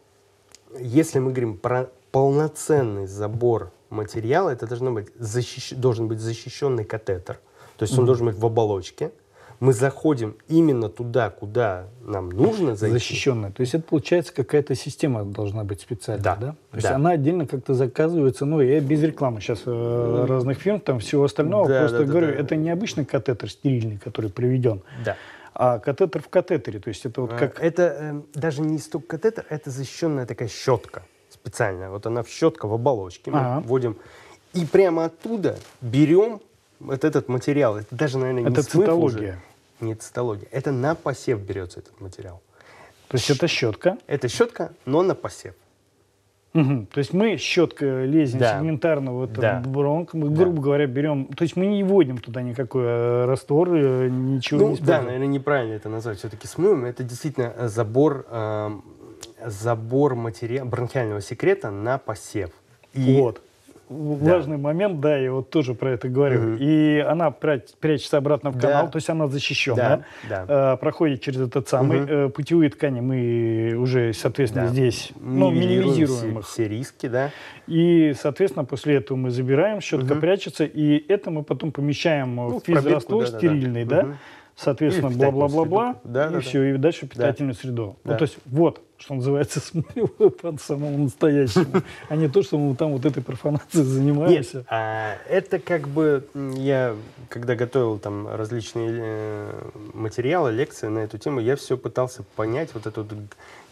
если 0.80 1.18
мы 1.18 1.32
говорим 1.32 1.58
про 1.58 1.90
полноценный 2.12 3.06
забор 3.06 3.72
материала, 3.90 4.48
это 4.48 4.66
должно 4.66 4.92
быть 4.92 5.08
защищ... 5.18 5.74
должен 5.74 6.08
быть 6.08 6.20
защищенный 6.20 6.84
катетер 6.84 7.40
то 7.78 7.84
есть 7.84 7.96
он 7.96 8.06
должен 8.06 8.26
быть 8.26 8.36
в 8.36 8.44
оболочке. 8.44 9.12
Мы 9.60 9.72
заходим 9.72 10.36
именно 10.46 10.88
туда, 10.88 11.30
куда 11.30 11.86
нам 12.04 12.28
нужно 12.28 12.76
зайти. 12.76 12.94
Защищенная. 12.94 13.50
То 13.50 13.60
есть 13.60 13.74
это 13.74 13.82
получается 13.82 14.32
какая-то 14.32 14.76
система 14.76 15.24
должна 15.24 15.64
быть 15.64 15.80
специальная, 15.80 16.22
да? 16.22 16.36
да? 16.36 16.56
То 16.70 16.76
есть 16.76 16.86
она 16.86 17.10
отдельно 17.10 17.46
как-то 17.46 17.74
заказывается, 17.74 18.44
ну 18.44 18.60
я 18.60 18.80
без 18.80 19.02
рекламы 19.02 19.40
сейчас 19.40 19.62
э, 19.66 20.26
разных 20.28 20.58
фирм, 20.58 20.78
там 20.78 21.00
всего 21.00 21.24
остального, 21.24 21.68
да, 21.68 21.80
просто 21.80 21.98
да, 21.98 22.04
говорю, 22.04 22.26
да, 22.28 22.32
да. 22.34 22.38
это 22.38 22.56
не 22.56 22.70
обычный 22.70 23.04
катетер 23.04 23.50
стерильный, 23.50 23.98
который 23.98 24.30
приведен. 24.30 24.82
Да 25.04 25.16
а 25.54 25.80
катетер 25.80 26.22
в 26.22 26.28
катетере. 26.28 26.78
То 26.78 26.88
есть 26.88 27.04
это 27.04 27.20
вот 27.22 27.34
как... 27.34 27.58
Это 27.58 27.82
э, 27.82 28.22
даже 28.34 28.62
не 28.62 28.78
столько 28.78 29.18
катетер, 29.18 29.44
это 29.48 29.70
защищенная 29.70 30.24
такая 30.24 30.48
щетка 30.48 31.02
специальная. 31.30 31.90
Вот 31.90 32.06
она 32.06 32.22
в 32.22 32.28
щетка 32.28 32.68
в 32.68 32.74
оболочке. 32.74 33.32
Мы 33.32 33.40
ага. 33.40 33.66
вводим. 33.66 33.96
И 34.54 34.64
прямо 34.64 35.06
оттуда 35.06 35.58
берем 35.80 36.40
вот 36.80 37.04
этот 37.04 37.28
материал, 37.28 37.76
это 37.76 37.94
даже, 37.94 38.18
наверное, 38.18 38.42
не 38.42 38.50
Это 38.50 38.62
цитология. 38.62 39.40
Уже, 39.80 39.86
не 39.86 39.94
цитология. 39.94 40.48
Это 40.50 40.72
на 40.72 40.94
посев 40.94 41.40
берется 41.40 41.80
этот 41.80 42.00
материал. 42.00 42.40
То 43.08 43.16
есть 43.16 43.26
Щ... 43.26 43.34
это 43.34 43.48
щетка? 43.48 43.98
Это 44.06 44.28
щетка, 44.28 44.72
но 44.84 45.02
на 45.02 45.14
посев. 45.14 45.54
Угу. 46.54 46.86
То 46.92 46.98
есть 46.98 47.12
мы 47.12 47.36
щеткой 47.36 48.06
лезем 48.06 48.40
да. 48.40 48.58
сегментарно 48.58 49.12
в 49.12 49.24
этот 49.24 49.38
да. 49.38 49.62
бронх, 49.64 50.14
мы, 50.14 50.30
грубо 50.30 50.56
да. 50.56 50.62
говоря, 50.62 50.86
берем, 50.86 51.26
то 51.26 51.42
есть 51.42 51.56
мы 51.56 51.66
не 51.66 51.84
вводим 51.84 52.18
туда 52.18 52.42
никакой 52.42 52.84
э, 52.84 53.24
раствор, 53.26 53.74
э, 53.74 54.08
ничего 54.08 54.60
ну, 54.60 54.70
не 54.70 54.78
Да, 54.78 55.02
наверное, 55.02 55.26
неправильно 55.26 55.74
это 55.74 55.88
назвать 55.88 56.18
все-таки 56.18 56.46
смывом. 56.46 56.86
Это 56.86 57.04
действительно 57.04 57.52
э, 57.54 57.68
забор, 57.68 58.26
э, 58.30 58.70
забор 59.44 60.14
материала, 60.14 60.66
бронхиального 60.66 61.20
секрета 61.20 61.70
на 61.70 61.98
посев. 61.98 62.50
И 62.94 63.16
вот 63.20 63.42
важный 63.88 64.56
да. 64.56 64.62
момент, 64.62 65.00
да, 65.00 65.16
я 65.16 65.32
вот 65.32 65.50
тоже 65.50 65.74
про 65.74 65.90
это 65.90 66.08
говорю. 66.08 66.54
Угу. 66.54 66.56
И 66.60 66.98
она 66.98 67.30
прячется 67.30 68.18
обратно 68.18 68.50
в 68.50 68.60
канал, 68.60 68.86
да. 68.86 68.90
то 68.92 68.96
есть 68.96 69.08
она 69.08 69.26
защищенная, 69.26 70.04
да. 70.28 70.44
Да. 70.46 70.72
Э, 70.74 70.76
проходит 70.76 71.20
через 71.22 71.40
этот 71.40 71.68
самый 71.68 72.02
угу. 72.02 72.12
э, 72.12 72.28
путевые 72.28 72.70
ткани. 72.70 73.00
Мы 73.00 73.74
уже, 73.78 74.12
соответственно, 74.12 74.66
да. 74.66 74.72
здесь 74.72 75.12
ну, 75.20 75.50
минимизируем 75.50 76.06
все, 76.06 76.38
их. 76.38 76.46
все 76.46 76.68
риски, 76.68 77.06
да. 77.08 77.30
И, 77.66 78.14
соответственно, 78.18 78.64
после 78.64 78.96
этого 78.96 79.16
мы 79.16 79.30
забираем, 79.30 79.80
щетка 79.80 80.12
угу. 80.12 80.20
прячется, 80.20 80.64
и 80.64 81.04
это 81.10 81.30
мы 81.30 81.42
потом 81.42 81.72
помещаем 81.72 82.36
ну, 82.36 82.60
в 82.60 82.64
физраствор 82.64 83.20
да, 83.20 83.38
стерильный, 83.38 83.84
да. 83.84 84.02
да. 84.02 84.08
Угу 84.08 84.16
соответственно, 84.58 85.10
бла-бла-бла-бла, 85.10 85.96
да, 86.04 86.28
и 86.28 86.32
да, 86.32 86.40
все, 86.40 86.58
да. 86.60 86.68
и 86.70 86.76
дальше 86.76 87.06
питательную 87.06 87.54
да. 87.54 87.60
среду. 87.60 87.96
Да. 88.04 88.12
Ну, 88.12 88.18
то 88.18 88.24
есть 88.24 88.38
вот, 88.46 88.80
что 88.98 89.14
называется, 89.14 89.60
смыв 89.64 90.10
по 90.40 90.56
самому 90.58 90.98
настоящему, 90.98 91.82
а 92.08 92.16
не 92.16 92.28
то, 92.28 92.42
что 92.42 92.58
мы 92.58 92.74
там 92.74 92.92
вот 92.92 93.04
этой 93.04 93.22
профанацией 93.22 93.84
занимаемся. 93.84 94.58
Нет, 94.58 94.66
а, 94.68 95.16
это 95.28 95.58
как 95.60 95.88
бы, 95.88 96.26
я, 96.56 96.96
когда 97.28 97.54
готовил 97.54 97.98
там 97.98 98.26
различные 98.28 98.90
э, 98.92 99.70
материалы, 99.94 100.50
лекции 100.50 100.88
на 100.88 101.00
эту 101.00 101.18
тему, 101.18 101.40
я 101.40 101.54
все 101.54 101.76
пытался 101.76 102.24
понять 102.34 102.70
вот 102.74 102.84
вот, 102.96 103.12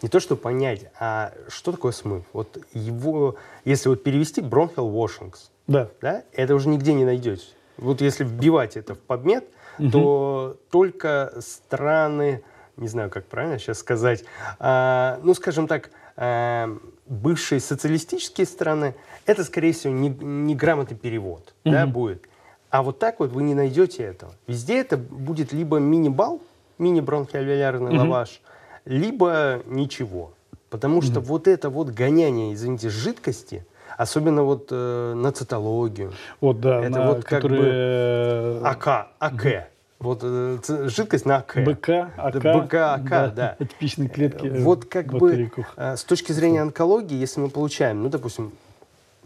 не 0.01 0.09
то, 0.09 0.19
что 0.19 0.35
понять, 0.35 0.85
а 0.99 1.33
что 1.49 1.73
такое 1.73 1.91
смыв. 1.91 2.23
Вот 2.31 2.57
его, 2.73 3.35
если 3.65 3.89
вот 3.89 4.03
перевести 4.03 4.41
bronchial 4.41 4.91
washings, 4.91 5.49
да. 5.67 5.89
Да, 6.01 6.23
это 6.31 6.55
уже 6.55 6.69
нигде 6.69 6.93
не 6.93 7.03
найдете. 7.03 7.43
Вот 7.77 8.01
если 8.01 8.23
вбивать 8.23 8.77
это 8.77 8.95
в 8.95 8.99
подмет, 8.99 9.45
угу. 9.77 9.91
то 9.91 10.57
только 10.71 11.33
страны, 11.39 12.41
не 12.75 12.87
знаю, 12.87 13.09
как 13.09 13.25
правильно 13.25 13.59
сейчас 13.59 13.79
сказать, 13.79 14.23
а, 14.59 15.19
ну, 15.23 15.33
скажем 15.33 15.67
так, 15.67 15.91
а, 16.15 16.75
бывшие 17.07 17.59
социалистические 17.59 18.47
страны, 18.47 18.95
это, 19.25 19.43
скорее 19.43 19.73
всего, 19.73 19.93
неграмотный 19.93 20.95
не 20.95 20.99
перевод 20.99 21.53
угу. 21.63 21.73
да, 21.73 21.85
будет. 21.85 22.27
А 22.69 22.83
вот 22.83 22.99
так 22.99 23.19
вот 23.19 23.31
вы 23.31 23.43
не 23.43 23.53
найдете 23.53 24.03
этого. 24.03 24.33
Везде 24.45 24.79
это 24.79 24.97
будет 24.97 25.53
либо 25.53 25.77
мини-бал, 25.77 26.41
мини-бронхиалвеолярный 26.79 27.91
угу. 27.91 27.97
лаваш, 27.99 28.41
либо 28.85 29.61
ничего. 29.65 30.33
Потому 30.69 31.01
что 31.01 31.19
угу. 31.19 31.27
вот 31.27 31.47
это 31.47 31.69
вот 31.69 31.89
гоняние, 31.89 32.53
извините, 32.53 32.89
жидкости– 32.89 33.65
Особенно 33.97 34.43
вот 34.43 34.67
э, 34.69 35.13
на 35.15 35.31
цитологию. 35.31 36.13
Вот, 36.39 36.61
да, 36.61 36.81
это 36.81 36.99
на, 36.99 37.07
вот 37.07 37.23
как 37.23 37.41
которые... 37.41 37.61
бы 37.61 37.67
э, 37.67 38.61
АК, 38.63 39.07
АК. 39.17 39.69
Вот 39.97 40.19
э, 40.21 40.59
жидкость 40.85 41.25
на 41.25 41.37
АК. 41.37 41.57
БК, 41.65 42.11
АК. 42.15 42.35
БК, 42.35 42.93
АК, 42.93 43.09
да. 43.09 43.29
да. 43.29 43.55
Типичные 43.65 44.07
клетки. 44.07 44.45
Э, 44.45 44.61
вот 44.61 44.85
как 44.85 45.07
бы 45.07 45.51
э, 45.75 45.97
с 45.97 46.03
точки 46.03 46.31
зрения 46.31 46.61
онкологии, 46.61 47.15
если 47.15 47.39
мы 47.39 47.49
получаем, 47.49 48.03
ну, 48.03 48.09
допустим, 48.09 48.51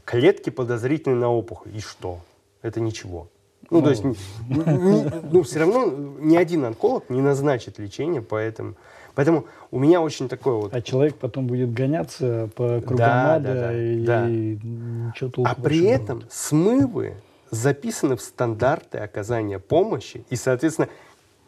клетки 0.06 0.50
подозрительные 0.50 1.20
на 1.20 1.30
опухоль, 1.30 1.76
и 1.76 1.82
что? 1.82 2.20
Это 2.62 2.80
ничего. 2.80 3.28
Ну, 3.70 3.80
ну 3.80 3.84
то 3.84 3.90
есть, 3.90 4.04
ну, 4.48 5.44
все 5.44 5.60
равно 5.60 5.86
ни 6.20 6.38
один 6.38 6.64
онколог 6.64 7.10
не 7.10 7.20
назначит 7.20 7.78
лечение 7.78 8.22
по 8.22 8.36
этому. 8.36 8.76
Поэтому 9.16 9.46
у 9.72 9.80
меня 9.80 10.02
очень 10.02 10.30
такое 10.30 10.56
вот... 10.56 10.74
А 10.74 10.82
человек 10.82 11.16
потом 11.16 11.48
будет 11.48 11.74
гоняться 11.74 12.50
по 12.56 12.80
кругам 12.82 12.98
Да, 12.98 13.34
ада 13.36 13.54
да, 13.54 13.62
да, 13.62 13.78
и, 13.78 14.06
да. 14.06 14.30
и 14.30 14.58
ничего 14.64 15.30
толку 15.30 15.52
А 15.52 15.56
при 15.62 15.86
этом 15.86 16.20
будет. 16.20 16.32
смывы 16.34 17.16
записаны 17.50 18.16
в 18.16 18.22
стандарты 18.22 19.00
оказания 19.00 19.60
помощи, 19.60 20.24
и, 20.30 20.36
соответственно, 20.36 20.88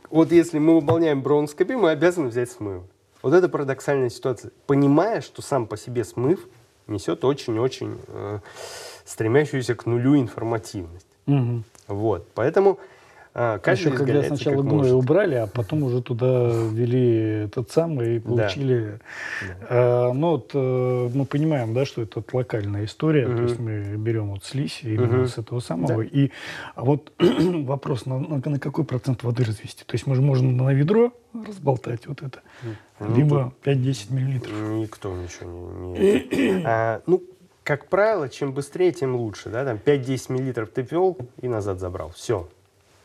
вот 0.09 0.31
если 0.31 0.59
мы 0.59 0.75
выполняем 0.79 1.21
бронскопию, 1.23 1.79
мы 1.79 1.91
обязаны 1.91 2.27
взять 2.27 2.51
смывы. 2.51 2.83
Вот 3.21 3.33
это 3.33 3.47
парадоксальная 3.47 4.09
ситуация. 4.09 4.51
Понимая, 4.67 5.21
что 5.21 5.41
сам 5.41 5.65
по 5.65 5.77
себе 5.77 6.03
смыв 6.03 6.47
несет 6.87 7.23
очень-очень 7.23 7.97
э, 8.09 8.39
стремящуюся 9.05 9.75
к 9.75 9.85
нулю 9.85 10.17
информативность. 10.17 11.07
Мгм. 11.25 11.63
Вот. 11.87 12.27
Поэтому 12.35 12.79
А 13.35 13.59
еще 13.71 13.89
когда 13.89 14.21
сначала 14.21 14.57
как 14.61 14.65
может. 14.65 14.93
убрали, 14.93 15.33
а 15.35 15.47
потом 15.47 15.81
уже 15.83 16.03
туда 16.03 16.49
ввели 16.51 17.45
этот 17.45 17.71
самый 17.71 18.17
и 18.17 18.19
получили. 18.19 18.99
Э, 19.69 20.11
ну 20.13 20.31
вот 20.31 20.51
э, 20.53 21.09
мы 21.15 21.25
понимаем, 21.25 21.73
да, 21.73 21.83
что 21.85 22.03
это 22.03 22.23
локальная 22.31 22.85
история, 22.85 23.25
Мгм. 23.27 23.37
то 23.37 23.43
есть 23.43 23.59
мы 23.59 23.95
берем 23.97 24.29
вот 24.31 24.43
слизь 24.45 24.81
именно 24.83 25.17
Мгм. 25.17 25.27
с 25.27 25.37
этого 25.39 25.61
самого. 25.61 26.03
Да. 26.03 26.03
И 26.03 26.29
а 26.75 26.83
вот 26.85 27.11
вопрос, 27.19 28.05
на, 28.05 28.19
на- 28.19 28.41
на 28.45 28.59
какой 28.59 28.83
процент 28.85 29.23
воды 29.23 29.43
развести? 29.43 29.83
То 29.83 29.95
есть 29.95 30.05
мы 30.05 30.13
же 30.13 30.21
можем 30.21 30.55
на 30.55 30.71
ведро 30.71 31.11
разболтать 31.33 32.05
вот 32.05 32.21
это, 32.21 32.41
Ну, 32.99 33.15
либо 33.15 33.51
5-10 33.65 34.13
миллилитров. 34.13 34.53
Никто 34.53 35.11
ничего 35.15 35.71
не... 35.97 35.99
не- 35.99 36.63
А, 36.65 37.01
ну, 37.07 37.23
как 37.63 37.87
правило, 37.87 38.29
чем 38.29 38.51
быстрее, 38.53 38.91
тем 38.91 39.15
лучше. 39.15 39.49
Да? 39.49 39.65
Там 39.65 39.77
5-10 39.83 40.31
миллилитров 40.33 40.69
ты 40.69 40.83
пил 40.83 41.17
и 41.41 41.47
назад 41.47 41.79
забрал. 41.79 42.11
Все. 42.15 42.47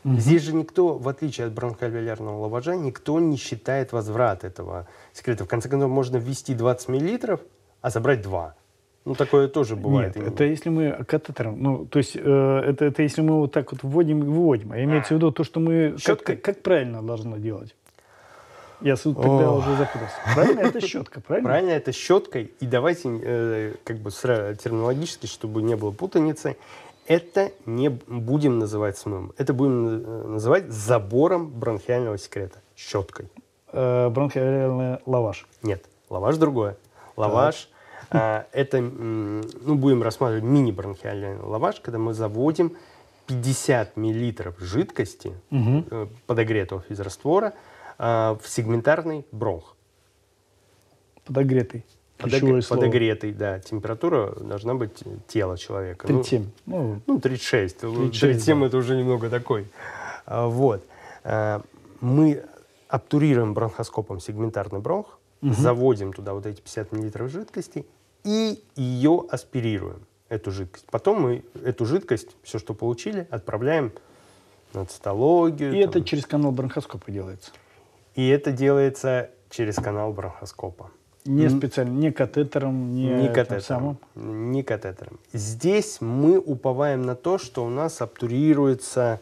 Мгм. 0.05 0.19
Здесь 0.19 0.43
же 0.43 0.55
никто, 0.55 0.95
в 0.97 1.09
отличие 1.09 1.49
от 1.49 1.53
бронхоальвеолярного 1.53 2.39
лаважа, 2.43 2.77
никто 2.77 3.19
не 3.19 3.37
считает 3.37 3.93
возврат 3.93 4.45
этого 4.45 4.87
секрета. 5.13 5.45
В 5.45 5.49
конце 5.49 5.69
концов, 5.69 5.91
можно 5.91 6.17
ввести 6.19 6.55
20 6.55 6.89
миллилитров, 6.89 7.41
а 7.81 7.91
забрать 7.91 8.23
2. 8.23 8.55
Ну, 9.05 9.15
такое 9.15 9.49
тоже 9.49 9.75
бывает. 9.75 10.17
Нет, 10.17 10.29
это 10.29 10.45
если 10.45 10.69
мы 10.69 11.05
катетером, 11.05 11.63
ну, 11.63 11.87
то 11.87 11.99
есть 11.99 12.15
э, 12.15 12.21
это, 12.21 12.85
это 12.85 13.03
если 13.03 13.23
мы 13.23 13.39
вот 13.39 13.53
так 13.53 13.73
вот 13.73 13.83
вводим 13.83 14.23
и 14.23 14.27
выводим. 14.27 14.73
А 14.73 14.83
имеется 14.83 15.15
в 15.15 15.17
виду 15.17 15.33
то, 15.33 15.45
что 15.45 15.61
мы... 15.61 15.97
Щеткой? 15.99 16.37
как, 16.37 16.45
как 16.45 16.63
правильно 16.63 17.03
должно 17.03 17.39
делать? 17.39 17.75
Я 18.81 18.97
с- 18.97 19.03
тогда 19.03 19.51
Ох. 19.51 19.67
уже 19.67 19.77
запутался. 19.77 20.15
Правильно? 20.35 20.61
Это 20.61 20.81
щетка, 20.81 21.21
правильно? 21.21 21.49
Правильно, 21.49 21.71
это 21.71 21.93
щеткой. 21.93 22.53
И 22.61 22.67
давайте 22.67 23.09
э, 23.09 23.75
как 23.85 23.97
бы 23.99 24.11
терминологически, 24.11 25.27
чтобы 25.27 25.63
не 25.63 25.75
было 25.75 25.91
путаницы, 25.91 26.57
это 27.09 27.53
не 27.65 27.89
будем 27.89 28.59
называть 28.59 28.99
смывом. 28.99 29.33
Это 29.39 29.55
будем 29.55 29.87
э, 29.87 30.27
называть 30.29 30.71
забором 30.71 31.49
бронхиального 31.49 32.19
секрета. 32.19 32.61
Щеткой. 32.77 33.31
Э, 33.73 34.11
бронхиальный 34.11 34.99
лаваш. 35.07 35.49
Нет, 35.63 35.87
лаваш 36.11 36.37
другое. 36.37 36.77
Лаваш 37.17 37.71
а, 38.11 38.47
это, 38.53 38.81
ну, 38.81 39.75
будем 39.75 40.03
рассматривать 40.03 40.45
мини-бронхиальный 40.45 41.39
лаваш, 41.41 41.81
когда 41.81 41.99
мы 41.99 42.15
заводим 42.15 42.77
50 43.27 43.97
миллилитров 43.97 44.59
жидкости, 44.59 45.33
э, 45.51 46.07
подогретого 46.27 46.83
физраствора, 46.83 47.55
а, 47.99 48.39
в 48.43 48.49
сегментарный 48.49 49.27
бронх. 49.33 49.77
Подогретый. 51.25 51.85
Слово. 52.63 52.81
подогретый, 52.81 53.33
да. 53.33 53.61
Температура 53.61 54.35
должна 54.41 54.75
быть 54.75 55.03
тела 55.29 55.57
человека. 55.57 56.07
Ну, 56.09 56.23
37. 56.23 56.51
Ну, 56.67 57.01
Ну, 57.07 57.21
36. 57.21 57.79
36, 57.79 58.21
37 58.21 58.61
да. 58.61 58.67
это 58.67 58.77
уже 58.77 58.97
немного 58.97 59.31
такой. 59.31 59.67
А, 60.27 60.47
Вот. 60.47 60.85
А, 61.25 61.63
Мы 62.01 62.45
обтурируем 62.89 63.55
бронхоскопом 63.55 64.21
сегментарный 64.21 64.81
бронх, 64.81 65.19
заводим 65.43 66.13
туда 66.13 66.33
вот 66.33 66.47
эти 66.47 66.61
50 66.61 66.93
мл 66.93 67.29
жидкости 67.29 67.87
и 68.25 68.63
ее 68.77 69.25
аспирируем, 69.31 70.01
эту 70.29 70.51
жидкость. 70.51 70.87
Потом 70.91 71.21
мы 71.23 71.45
эту 71.65 71.87
жидкость, 71.87 72.37
все, 72.43 72.59
что 72.59 72.75
получили, 72.75 73.27
отправляем 73.31 73.93
на 74.75 74.85
цитологию. 74.85 75.73
и 75.73 75.81
там. 75.81 75.91
это 75.91 76.03
через 76.03 76.27
канал 76.27 76.53
бронхоскопа 76.53 77.11
делается. 77.11 77.53
И 78.15 78.29
это 78.29 78.53
делается 78.53 79.31
через 79.51 79.77
канал 79.77 80.13
бронхоскопа. 80.13 80.91
Не 81.29 81.49
специально, 81.51 81.91
не 81.91 82.11
катетером, 82.11 82.93
не, 82.95 83.07
Не 83.09 83.29
катетером. 83.29 83.61
самым. 83.63 83.99
Не 84.15 84.63
катетером. 84.63 85.19
Здесь 85.33 86.01
мы 86.01 86.39
уповаем 86.39 87.03
на 87.03 87.15
то, 87.15 87.39
что 87.39 87.65
у 87.65 87.69
нас 87.69 88.01
обтурируется 88.01 89.21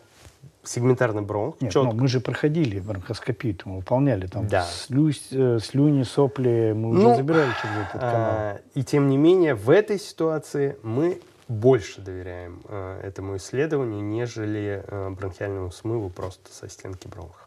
сегментарный 0.62 1.22
бронх. 1.22 1.56
Нет, 1.60 1.72
чётко. 1.72 1.92
ну, 1.94 2.02
мы 2.02 2.08
же 2.08 2.20
проходили 2.20 2.80
бронхоскопию, 2.80 3.56
мы 3.64 3.76
выполняли 3.76 4.26
там 4.26 4.46
Да. 4.48 4.64
слюсь, 4.64 5.28
э, 5.30 5.58
слюни, 5.62 6.02
сопли, 6.02 6.72
мы 6.76 6.90
уже 6.90 7.02
Ну, 7.02 7.16
забирали 7.16 7.50
через 7.62 7.76
этот 7.88 8.00
канал. 8.00 8.30
А, 8.30 8.58
и 8.74 8.82
тем 8.82 9.08
не 9.08 9.16
менее, 9.16 9.54
в 9.54 9.70
этой 9.70 9.98
ситуации 10.00 10.76
мы 10.82 11.20
больше 11.48 12.00
доверяем 12.00 12.60
э, 12.68 13.00
этому 13.04 13.36
исследованию, 13.36 14.02
нежели 14.02 14.82
э, 14.86 15.10
бронхиальному 15.10 15.70
смыву 15.70 16.10
просто 16.10 16.52
со 16.52 16.68
стенки 16.68 17.06
бронха. 17.06 17.45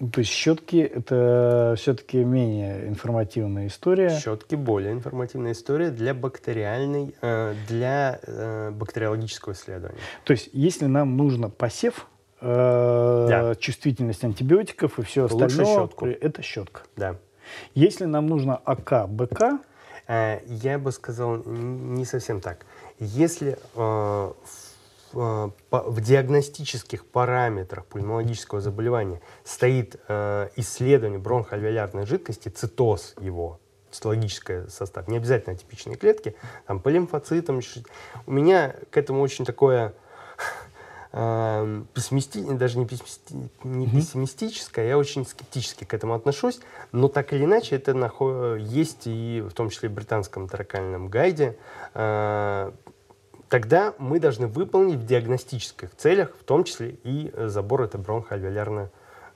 Ну, 0.00 0.08
То 0.10 0.20
есть 0.20 0.30
щетки 0.32 0.76
это 0.78 1.74
все-таки 1.78 2.24
менее 2.24 2.88
информативная 2.88 3.68
история. 3.68 4.10
Щетки 4.10 4.56
более 4.56 4.92
информативная 4.92 5.52
история 5.52 5.90
для 5.90 6.14
бактериальной, 6.14 7.14
э, 7.22 7.54
для 7.68 8.18
э, 8.26 8.70
бактериологического 8.72 9.52
исследования. 9.52 10.00
То 10.24 10.32
есть 10.32 10.50
если 10.52 10.86
нам 10.86 11.16
нужно 11.16 11.48
посев, 11.48 12.08
э, 12.40 13.26
Да. 13.28 13.54
чувствительность 13.54 14.24
антибиотиков 14.24 14.98
и 14.98 15.02
все 15.02 15.22
Лучше 15.28 15.44
остальное, 15.46 15.74
щетку. 15.86 16.06
это 16.06 16.42
щетка. 16.42 16.80
Да. 16.96 17.16
Если 17.74 18.04
нам 18.04 18.26
нужно 18.26 18.56
АК, 18.56 19.06
БК, 19.08 19.60
Я 20.46 20.78
бы 20.78 20.92
сказал 20.92 21.36
не 21.46 22.04
совсем 22.04 22.40
так. 22.40 22.66
Если 22.98 23.56
э, 23.74 24.32
в, 25.14 25.52
э, 25.70 25.80
в 25.86 26.00
диагностических 26.00 27.06
параметрах 27.06 27.86
пульмонологического 27.86 28.60
заболевания 28.60 29.20
стоит 29.44 29.96
э, 30.08 30.48
исследование 30.56 31.18
бронхоальвеолярной 31.18 32.06
жидкости, 32.06 32.48
цитоз 32.48 33.14
его, 33.20 33.60
цитологический 33.90 34.68
состав, 34.68 35.08
не 35.08 35.16
обязательно 35.16 35.56
типичные 35.56 35.96
клетки, 35.96 36.34
там 36.66 36.80
по 36.80 36.88
лимфоцитам, 36.88 37.60
у 38.26 38.30
меня 38.32 38.74
к 38.90 38.96
этому 38.96 39.22
очень 39.22 39.44
такое 39.44 39.94
эм, 41.12 41.86
пессимисти- 41.94 42.42
даже 42.56 42.78
не, 42.78 42.86
пессимисти- 42.86 43.50
не 43.62 43.86
пессимистическое, 43.86 44.88
я 44.88 44.98
очень 44.98 45.24
скептически 45.24 45.84
к 45.84 45.94
этому 45.94 46.14
отношусь, 46.14 46.58
но 46.90 47.06
так 47.06 47.32
или 47.32 47.44
иначе 47.44 47.76
это 47.76 47.92
нахо- 47.92 48.58
есть 48.58 49.02
и 49.06 49.40
в 49.48 49.52
том 49.52 49.70
числе 49.70 49.88
в 49.88 49.92
британском 49.92 50.48
таракальном 50.48 51.08
гайде. 51.08 51.56
Э, 51.94 52.72
Тогда 53.48 53.94
мы 53.98 54.20
должны 54.20 54.46
выполнить 54.46 54.96
в 54.96 55.06
диагностических 55.06 55.94
целях, 55.96 56.32
в 56.40 56.44
том 56.44 56.64
числе 56.64 56.96
и 57.04 57.30
э, 57.32 57.48
забор 57.48 57.82
этой 57.82 58.00
бронхоальвеолярной 58.00 58.88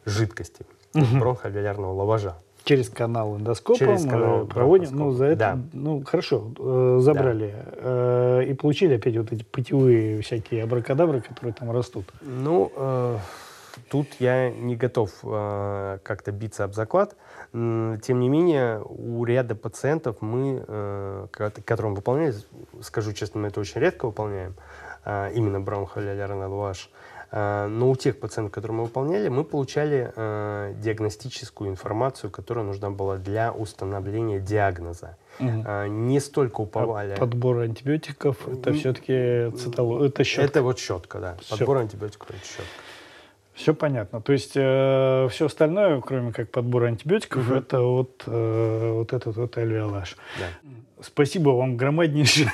жидкости, 0.05 0.67
бронхоальвеолярного 0.95 1.93
лаважа. 1.93 2.35
через 2.65 2.89
канал 2.89 3.37
эндоскопа 3.37 3.79
Через 3.79 4.05
мы 4.05 4.11
канал 4.11 4.47
проводим, 4.47 4.89
ну, 4.93 5.13
за 5.13 5.27
это, 5.27 5.39
да. 5.39 5.59
ну, 5.73 6.03
хорошо, 6.05 6.53
э, 6.59 6.99
забрали. 7.01 7.55
э, 7.55 8.45
и 8.49 8.55
получили 8.55 8.95
опять 8.97 9.17
вот 9.17 9.33
эти 9.33 9.45
путевые 9.45 10.21
всякие 10.23 10.65
абракадабры, 10.65 11.21
которые 11.21 11.55
там 11.55 11.71
растут. 11.71 12.07
Ну, 12.21 12.73
э, 12.77 13.19
тут 13.91 14.07
я 14.21 14.51
не 14.51 14.77
готов 14.77 15.11
э, 15.23 15.99
как-то 16.03 16.33
биться 16.33 16.65
об 16.65 16.75
заклад. 16.75 17.17
Тем 17.53 18.21
не 18.21 18.29
менее, 18.29 18.83
у 18.85 19.25
ряда 19.25 19.55
пациентов 19.55 20.17
мы, 20.21 20.63
э, 20.67 21.27
ко- 21.31 21.51
которым 21.65 21.95
выполняем, 21.95 22.35
скажу 22.83 23.13
честно, 23.13 23.41
мы 23.41 23.49
это 23.49 23.61
очень 23.61 23.81
редко 23.81 24.07
выполняем, 24.07 24.55
э, 25.05 25.31
именно 25.35 25.59
бронхоалялярный 25.61 26.47
лаваш, 26.47 26.91
э, 27.31 27.67
но 27.69 27.91
у 27.91 27.97
тех 27.97 28.21
пациентов, 28.21 28.53
которые 28.53 28.77
мы 28.79 28.85
выполняли, 28.85 29.29
мы 29.29 29.45
получали 29.45 30.13
э, 30.15 30.75
диагностическую 30.79 31.71
информацию, 31.71 32.31
которая 32.31 32.65
нужна 32.67 32.91
была 32.91 33.17
для 33.17 33.51
установления 33.53 34.41
диагноза. 34.41 35.17
Э, 35.41 35.87
Не 35.89 36.21
столько 36.21 36.61
уповали... 36.63 37.13
А 37.13 37.17
Подбор 37.17 37.61
антибиотиков 37.61 38.47
это 38.49 38.73
все-таки 38.73 39.51
цитало, 39.57 40.05
это 40.05 40.23
щетка. 40.25 40.45
Это 40.47 40.63
вот 40.63 40.79
щетка, 40.79 41.19
да. 41.19 41.37
Всё. 41.41 41.57
Подбор 41.57 41.79
антибиотиков 41.79 42.29
это 42.31 42.39
щетка. 42.45 42.65
Все 43.59 43.75
понятно. 43.75 44.21
То 44.21 44.33
есть 44.33 44.53
все 44.53 45.29
остальное, 45.41 46.01
кроме 46.01 46.33
как 46.33 46.51
подбора 46.51 46.87
антибиотиков, 46.87 47.45
Мгм. 47.49 47.59
это 47.59 47.81
вот, 47.81 48.23
э, 48.27 48.93
вот 48.95 49.13
этот 49.13 49.37
вот 49.37 49.59
альвеолаж. 49.59 50.17
Да. 50.39 50.71
Спасибо 51.01 51.51
вам 51.51 51.77
громаднейшее. 51.77 52.49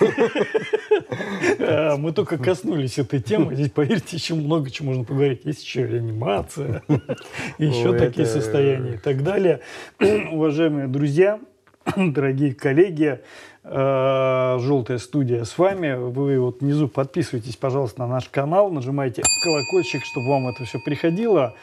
Э, 1.58 1.96
Мы 1.96 2.12
только 2.12 2.38
коснулись 2.38 2.98
этой 2.98 3.20
темы. 3.20 3.54
Здесь, 3.54 3.70
поверьте, 3.70 4.16
еще 4.16 4.34
много 4.34 4.70
чего 4.70 4.88
можно 4.88 5.04
поговорить. 5.04 5.44
Есть 5.44 5.62
еще 5.64 5.86
реанимация, 5.86 6.82
еще 7.58 7.96
такие 7.96 8.26
состояния 8.26 8.94
и 8.94 8.98
так 8.98 9.22
далее. 9.22 9.60
Уважаемые 10.32 10.88
друзья, 10.88 11.38
дорогие 11.96 12.54
коллеги, 12.54 13.20
э, 13.62 14.58
желтая 14.60 14.98
студия 14.98 15.44
с 15.44 15.58
вами. 15.58 15.94
Вы 15.94 16.38
вот 16.40 16.60
внизу 16.60 16.88
подписывайтесь, 16.88 17.56
пожалуйста, 17.56 18.00
на 18.00 18.08
наш 18.08 18.28
канал, 18.28 18.70
нажимайте 18.70 19.22
колокольчик, 19.42 20.04
чтобы 20.04 20.28
вам 20.28 20.48
это 20.48 20.64
все 20.64 20.78
приходило. 20.84 21.54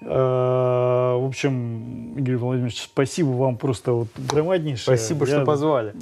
В 0.00 1.26
общем, 1.26 2.14
Игорь 2.16 2.36
Владимирович, 2.36 2.82
спасибо 2.82 3.30
вам 3.30 3.56
просто 3.56 3.90
вот 3.92 4.08
громаднейшее. 4.16 4.96
Спасибо, 4.96 5.26
Я... 5.26 5.38
что 5.38 5.44
позвали. 5.44 5.92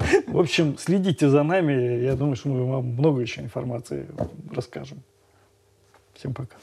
В 0.28 0.38
общем, 0.38 0.78
следите 0.78 1.28
за 1.28 1.42
нами. 1.42 2.02
Я 2.02 2.14
думаю, 2.14 2.36
что 2.36 2.48
мы 2.48 2.64
вам 2.64 2.86
много 2.86 3.20
еще 3.20 3.42
информации 3.42 4.06
расскажем. 4.50 5.02
Всем 6.14 6.32
пока. 6.32 6.56